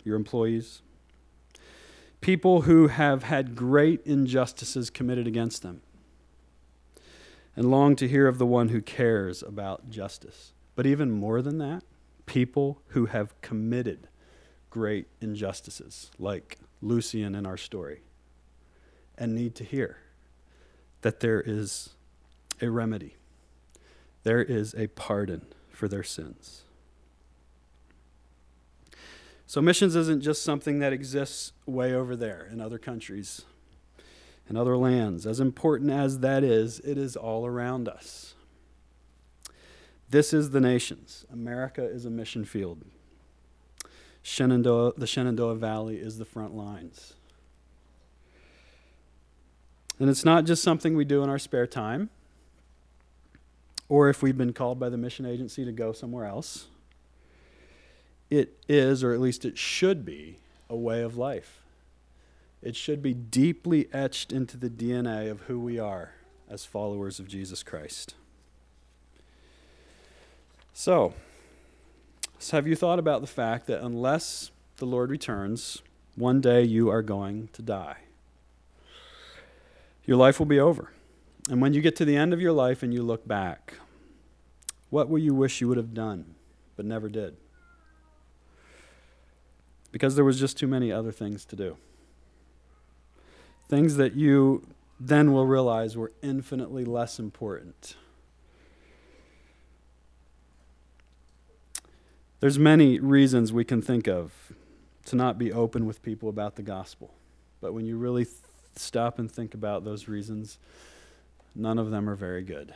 your 0.03 0.17
employees 0.17 0.81
people 2.23 2.61
who 2.61 2.87
have 2.87 3.23
had 3.23 3.53
great 3.53 3.99
injustices 4.05 4.89
committed 4.89 5.27
against 5.27 5.61
them 5.61 5.81
and 7.53 7.69
long 7.69 7.97
to 7.97 8.07
hear 8.07 8.27
of 8.27 8.37
the 8.37 8.45
one 8.45 8.69
who 8.69 8.81
cares 8.81 9.43
about 9.43 9.89
justice. 9.89 10.53
But 10.73 10.85
even 10.85 11.11
more 11.11 11.41
than 11.41 11.57
that, 11.57 11.83
people 12.25 12.81
who 12.87 13.07
have 13.07 13.39
committed 13.41 14.07
great 14.69 15.07
injustices, 15.19 16.11
like 16.17 16.59
Lucian 16.81 17.35
in 17.35 17.45
our 17.45 17.57
story, 17.57 18.03
and 19.17 19.35
need 19.35 19.53
to 19.55 19.65
hear 19.65 19.97
that 21.01 21.19
there 21.19 21.41
is 21.45 21.89
a 22.61 22.69
remedy, 22.69 23.17
there 24.23 24.41
is 24.41 24.73
a 24.75 24.87
pardon 24.87 25.45
for 25.69 25.89
their 25.89 26.03
sins. 26.03 26.63
So, 29.45 29.61
missions 29.61 29.95
isn't 29.95 30.21
just 30.21 30.41
something 30.43 30.79
that 30.79 30.93
exists 30.93 31.51
way 31.65 31.93
over 31.93 32.15
there 32.15 32.47
in 32.51 32.61
other 32.61 32.77
countries 32.77 33.43
and 34.47 34.57
other 34.57 34.77
lands. 34.77 35.25
As 35.25 35.39
important 35.39 35.91
as 35.91 36.19
that 36.19 36.43
is, 36.43 36.79
it 36.79 36.97
is 36.97 37.15
all 37.15 37.45
around 37.45 37.87
us. 37.87 38.33
This 40.09 40.33
is 40.33 40.51
the 40.51 40.61
nations. 40.61 41.25
America 41.31 41.83
is 41.83 42.05
a 42.05 42.09
mission 42.09 42.45
field. 42.45 42.83
Shenandoah, 44.21 44.93
the 44.97 45.07
Shenandoah 45.07 45.55
Valley 45.55 45.97
is 45.97 46.17
the 46.17 46.25
front 46.25 46.55
lines. 46.55 47.13
And 49.99 50.09
it's 50.09 50.25
not 50.25 50.45
just 50.45 50.63
something 50.63 50.95
we 50.95 51.05
do 51.05 51.23
in 51.23 51.29
our 51.29 51.39
spare 51.39 51.67
time 51.67 52.09
or 53.89 54.09
if 54.09 54.23
we've 54.23 54.37
been 54.37 54.53
called 54.53 54.79
by 54.79 54.89
the 54.89 54.97
mission 54.97 55.25
agency 55.25 55.65
to 55.65 55.71
go 55.71 55.91
somewhere 55.91 56.25
else 56.25 56.67
it 58.29 58.57
is, 58.67 59.03
or 59.03 59.13
at 59.13 59.21
least 59.21 59.45
it 59.45 59.57
should 59.57 60.05
be, 60.05 60.37
a 60.69 60.75
way 60.75 61.01
of 61.01 61.17
life. 61.17 61.61
It 62.61 62.75
should 62.75 63.01
be 63.01 63.13
deeply 63.13 63.87
etched 63.93 64.31
into 64.31 64.57
the 64.57 64.69
DNA 64.69 65.29
of 65.29 65.41
who 65.41 65.59
we 65.59 65.77
are 65.77 66.13
as 66.49 66.65
followers 66.65 67.19
of 67.19 67.27
Jesus 67.27 67.61
Christ. 67.61 68.15
So, 70.73 71.13
so, 72.39 72.57
have 72.57 72.67
you 72.67 72.75
thought 72.75 72.99
about 72.99 73.21
the 73.21 73.27
fact 73.27 73.67
that 73.67 73.81
unless 73.81 74.51
the 74.77 74.85
Lord 74.85 75.09
returns, 75.09 75.81
one 76.15 76.41
day 76.41 76.63
you 76.63 76.89
are 76.89 77.01
going 77.01 77.49
to 77.53 77.61
die? 77.61 77.97
Your 80.05 80.17
life 80.17 80.39
will 80.39 80.45
be 80.45 80.59
over. 80.59 80.91
And 81.49 81.61
when 81.61 81.73
you 81.73 81.81
get 81.81 81.95
to 81.97 82.05
the 82.05 82.17
end 82.17 82.33
of 82.33 82.41
your 82.41 82.51
life 82.51 82.83
and 82.83 82.93
you 82.93 83.03
look 83.03 83.27
back, 83.27 83.75
what 84.89 85.09
will 85.09 85.19
you 85.19 85.33
wish 85.33 85.61
you 85.61 85.67
would 85.67 85.77
have 85.77 85.93
done 85.93 86.35
but 86.75 86.85
never 86.85 87.07
did? 87.07 87.37
Because 89.93 90.15
there 90.15 90.25
was 90.25 90.39
just 90.39 90.57
too 90.57 90.67
many 90.67 90.91
other 90.91 91.11
things 91.11 91.45
to 91.45 91.55
do. 91.55 91.77
Things 93.69 93.95
that 93.95 94.15
you 94.15 94.65
then 94.99 95.31
will 95.31 95.45
realize 95.45 95.95
were 95.95 96.11
infinitely 96.23 96.83
less 96.83 97.19
important. 97.19 97.95
There's 102.39 102.57
many 102.57 102.99
reasons 102.99 103.53
we 103.53 103.63
can 103.63 103.81
think 103.81 104.07
of 104.07 104.51
to 105.05 105.15
not 105.15 105.37
be 105.37 105.53
open 105.53 105.85
with 105.85 106.01
people 106.01 106.27
about 106.27 106.55
the 106.55 106.63
gospel. 106.63 107.13
But 107.61 107.73
when 107.73 107.85
you 107.85 107.95
really 107.95 108.25
th- 108.25 108.35
stop 108.75 109.19
and 109.19 109.31
think 109.31 109.53
about 109.53 109.85
those 109.85 110.07
reasons, 110.07 110.57
none 111.53 111.77
of 111.77 111.91
them 111.91 112.09
are 112.09 112.15
very 112.15 112.41
good. 112.41 112.73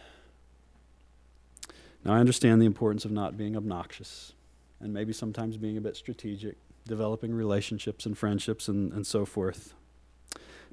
Now, 2.06 2.14
I 2.14 2.20
understand 2.20 2.62
the 2.62 2.68
importance 2.68 3.06
of 3.06 3.12
not 3.12 3.38
being 3.38 3.58
obnoxious 3.58 4.34
and 4.80 4.94
maybe 4.94 5.14
sometimes 5.14 5.58
being 5.58 5.78
a 5.78 5.82
bit 5.82 5.96
strategic 5.96 6.58
developing 6.88 7.34
relationships 7.34 8.06
and 8.06 8.18
friendships 8.18 8.68
and, 8.68 8.92
and 8.94 9.06
so 9.06 9.26
forth. 9.26 9.74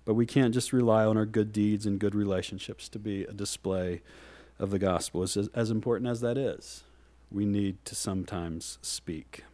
But 0.05 0.15
we 0.15 0.27
can't 0.27 0.55
just 0.55 0.73
rely 0.73 1.05
on 1.05 1.17
our 1.17 1.27
good 1.27 1.53
deeds 1.53 1.87
and 1.87 1.99
good 1.99 2.15
relationships 2.15 2.89
to 2.91 2.99
be 2.99 3.25
a 3.25 3.33
display 3.33 4.03
of 4.59 4.71
the 4.71 4.79
gospel. 4.79 5.23
As, 5.23 5.37
as 5.55 5.71
important 5.71 6.11
as 6.11 6.21
that 6.21 6.37
is, 6.37 6.85
we 7.31 7.45
need 7.45 7.85
to 7.87 7.95
sometimes 7.95 8.79
speak. 8.83 9.45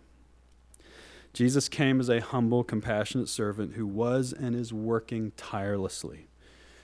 Jesus 1.32 1.68
came 1.68 2.00
as 2.00 2.08
a 2.08 2.20
humble, 2.20 2.64
compassionate 2.64 3.28
servant 3.28 3.74
who 3.74 3.86
was 3.86 4.32
and 4.32 4.56
is 4.56 4.72
working 4.72 5.32
tirelessly, 5.36 6.26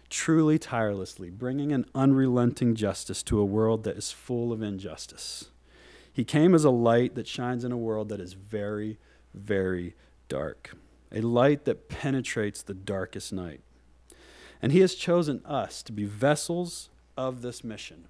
truly 0.09 0.59
tirelessly, 0.59 1.31
bringing 1.31 1.73
an 1.73 1.85
unrelenting 1.95 2.77
justice 2.77 3.25
to 3.25 3.41
a 3.41 3.45
world 3.45 3.83
that 3.83 3.97
is 3.97 4.13
full 4.13 4.53
of 4.53 4.63
injustice. 4.63 5.51
He 6.13 6.25
came 6.25 6.55
as 6.55 6.65
a 6.65 6.71
light 6.71 7.17
that 7.17 7.27
shines 7.27 7.65
in 7.65 7.73
a 7.73 7.77
world 7.77 8.09
that 8.09 8.21
is 8.21 8.35
very, 8.35 8.99
very 9.37 9.95
dark, 10.29 10.73
a 11.13 11.21
light 11.21 11.65
that 11.65 11.89
penetrates 11.89 12.63
the 12.63 12.75
darkest 12.75 13.33
night. 13.33 13.61
And 14.61 14.73
He 14.73 14.81
has 14.81 14.95
chosen 14.95 15.43
us 15.45 15.83
to 15.85 15.93
be 15.93 16.05
vessels 16.05 16.89
of 17.17 17.43
this 17.43 17.63
mission, 17.63 18.09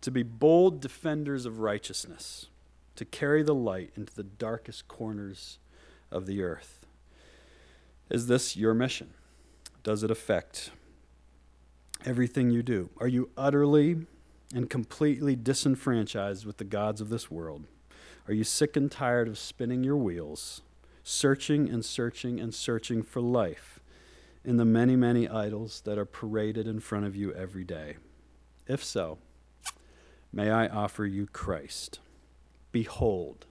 to 0.00 0.10
be 0.10 0.22
bold 0.22 0.80
defenders 0.80 1.46
of 1.46 1.60
righteousness, 1.60 2.46
to 2.94 3.04
carry 3.04 3.42
the 3.42 3.54
light 3.54 3.90
into 3.96 4.14
the 4.14 4.22
darkest 4.22 4.88
corners 4.88 5.58
of 6.10 6.26
the 6.26 6.42
earth. 6.42 6.86
Is 8.08 8.26
this 8.26 8.56
your 8.56 8.74
mission? 8.74 9.14
Does 9.82 10.02
it 10.02 10.10
affect 10.10 10.70
everything 12.04 12.50
you 12.50 12.62
do? 12.62 12.90
Are 12.98 13.08
you 13.08 13.30
utterly 13.36 14.06
and 14.54 14.70
completely 14.70 15.34
disenfranchised 15.34 16.46
with 16.46 16.58
the 16.58 16.64
gods 16.64 17.00
of 17.00 17.08
this 17.08 17.30
world? 17.30 17.64
Are 18.28 18.34
you 18.34 18.42
sick 18.42 18.76
and 18.76 18.90
tired 18.90 19.28
of 19.28 19.38
spinning 19.38 19.84
your 19.84 19.96
wheels, 19.96 20.62
searching 21.04 21.68
and 21.68 21.84
searching 21.84 22.40
and 22.40 22.52
searching 22.52 23.04
for 23.04 23.20
life 23.20 23.78
in 24.44 24.56
the 24.56 24.64
many, 24.64 24.96
many 24.96 25.28
idols 25.28 25.80
that 25.84 25.96
are 25.96 26.04
paraded 26.04 26.66
in 26.66 26.80
front 26.80 27.06
of 27.06 27.14
you 27.14 27.32
every 27.34 27.62
day? 27.62 27.96
If 28.66 28.82
so, 28.82 29.18
may 30.32 30.50
I 30.50 30.66
offer 30.66 31.06
you 31.06 31.26
Christ. 31.26 32.00
Behold, 32.72 33.46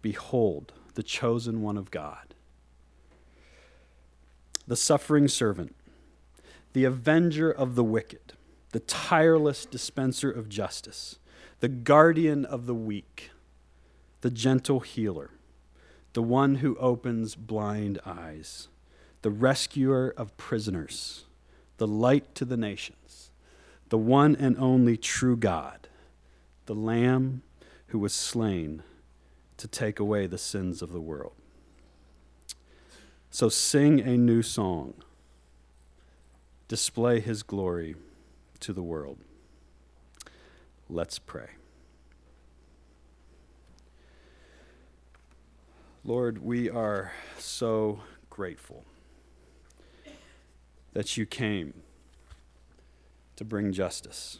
behold, 0.00 0.72
the 0.94 1.02
chosen 1.02 1.60
one 1.60 1.76
of 1.76 1.90
God, 1.90 2.34
the 4.64 4.76
suffering 4.76 5.26
servant, 5.26 5.74
the 6.72 6.84
avenger 6.84 7.50
of 7.50 7.74
the 7.74 7.84
wicked, 7.84 8.34
the 8.70 8.80
tireless 8.80 9.66
dispenser 9.66 10.30
of 10.30 10.48
justice, 10.48 11.18
the 11.58 11.68
guardian 11.68 12.44
of 12.44 12.66
the 12.66 12.74
weak 12.74 13.30
the 14.20 14.30
gentle 14.30 14.80
healer, 14.80 15.30
the 16.12 16.22
one 16.22 16.56
who 16.56 16.76
opens 16.78 17.34
blind 17.34 18.00
eyes, 18.06 18.68
the 19.22 19.30
rescuer 19.30 20.14
of 20.16 20.36
prisoners, 20.36 21.24
the 21.76 21.86
light 21.86 22.34
to 22.34 22.44
the 22.44 22.56
nations, 22.56 23.30
the 23.88 23.98
one 23.98 24.34
and 24.34 24.56
only 24.58 24.96
true 24.96 25.36
God, 25.36 25.88
the 26.66 26.74
Lamb 26.74 27.42
who 27.88 27.98
was 27.98 28.12
slain 28.12 28.82
to 29.56 29.68
take 29.68 30.00
away 30.00 30.26
the 30.26 30.38
sins 30.38 30.82
of 30.82 30.92
the 30.92 31.00
world. 31.00 31.34
So 33.30 33.48
sing 33.48 34.00
a 34.00 34.16
new 34.16 34.42
song, 34.42 34.94
display 36.68 37.20
his 37.20 37.42
glory 37.42 37.94
to 38.60 38.72
the 38.72 38.82
world. 38.82 39.18
Let's 40.88 41.18
pray. 41.18 41.55
Lord, 46.06 46.38
we 46.38 46.70
are 46.70 47.10
so 47.36 47.98
grateful 48.30 48.84
that 50.92 51.16
you 51.16 51.26
came 51.26 51.74
to 53.34 53.44
bring 53.44 53.72
justice. 53.72 54.38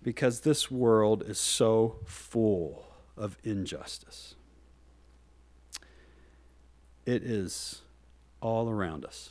Because 0.00 0.42
this 0.42 0.70
world 0.70 1.24
is 1.26 1.40
so 1.40 1.96
full 2.04 2.84
of 3.16 3.36
injustice. 3.42 4.36
It 7.04 7.24
is 7.24 7.82
all 8.40 8.70
around 8.70 9.04
us. 9.04 9.30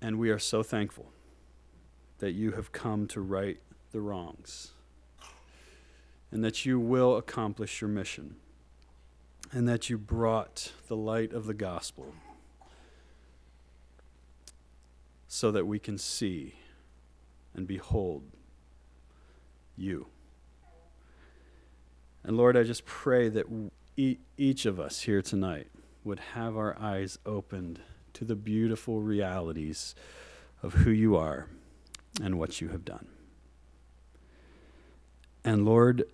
And 0.00 0.16
we 0.16 0.30
are 0.30 0.38
so 0.38 0.62
thankful 0.62 1.10
that 2.18 2.34
you 2.34 2.52
have 2.52 2.70
come 2.70 3.08
to 3.08 3.20
right 3.20 3.58
the 3.90 4.00
wrongs 4.00 4.74
and 6.32 6.42
that 6.42 6.64
you 6.66 6.80
will 6.80 7.16
accomplish 7.16 7.80
your 7.80 7.90
mission, 7.90 8.34
and 9.52 9.68
that 9.68 9.88
you 9.90 9.98
brought 9.98 10.72
the 10.88 10.96
light 10.96 11.32
of 11.32 11.46
the 11.46 11.54
gospel 11.54 12.14
so 15.28 15.50
that 15.52 15.66
we 15.66 15.78
can 15.78 15.98
see 15.98 16.54
and 17.54 17.66
behold 17.66 18.22
you. 19.76 20.06
And 22.24 22.36
Lord, 22.36 22.56
I 22.56 22.62
just 22.62 22.86
pray 22.86 23.28
that 23.28 23.46
each 23.96 24.64
of 24.64 24.80
us 24.80 25.02
here 25.02 25.20
tonight 25.20 25.68
would 26.02 26.20
have 26.34 26.56
our 26.56 26.78
eyes 26.78 27.18
opened 27.26 27.80
to 28.14 28.24
the 28.24 28.36
beautiful 28.36 29.00
realities 29.00 29.94
of 30.62 30.74
who 30.74 30.90
you 30.90 31.16
are 31.16 31.48
and 32.22 32.38
what 32.38 32.60
you 32.60 32.68
have 32.68 32.84
done. 32.84 33.08
And 35.44 35.64
Lord, 35.64 36.04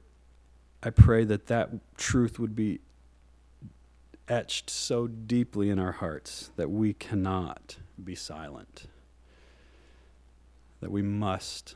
I 0.83 0.91
pray 0.91 1.25
that 1.25 1.47
that 1.49 1.71
truth 1.97 2.39
would 2.39 2.55
be 2.55 2.81
etched 4.29 4.71
so 4.71 5.07
deeply 5.07 5.71
in 5.71 5.79
our 5.79 5.93
hearts 5.93 6.51
that 6.57 6.71
we 6.71 6.93
cannot 6.93 7.77
be 8.03 8.15
silent, 8.15 8.87
that 10.81 10.93
we 10.93 11.03
must 11.03 11.75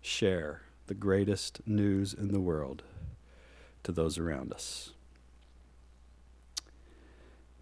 share 0.00 0.62
the 0.88 0.94
greatest 0.94 1.60
news 1.66 2.12
in 2.12 2.32
the 2.32 2.40
world 2.40 2.82
to 3.84 3.92
those 3.92 4.18
around 4.18 4.52
us. 4.52 4.90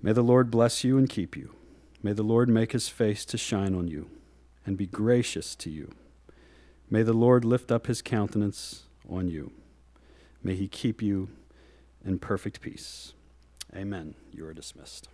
May 0.01 0.13
the 0.13 0.23
Lord 0.23 0.51
bless 0.51 0.83
you 0.83 0.97
and 0.97 1.11
keep 1.11 1.37
you. 1.37 1.55
May 2.03 2.15
the 2.15 2.23
Lord 2.23 2.49
make 2.49 2.73
his 2.73 2.89
face 2.89 3.27
to 3.27 3.37
shine 3.37 3.75
on 3.75 3.87
you 3.87 4.09
and 4.65 4.79
be 4.79 4.87
gracious 4.87 5.55
to 5.57 5.69
you. 5.69 5.93
May 6.89 7.03
the 7.03 7.13
Lord 7.13 7.45
lift 7.45 7.71
up 7.71 7.87
his 7.87 8.01
countenance 8.01 8.85
on 9.07 9.29
you 9.29 9.53
May 10.43 10.55
he 10.55 10.69
keep 10.69 11.03
you 11.03 11.29
in 12.05 12.19
perfect 12.19 12.61
peace. 12.61 13.13
Amen. 13.75 14.15
You 14.33 14.47
are 14.47 14.55
dismissed. 14.55 15.09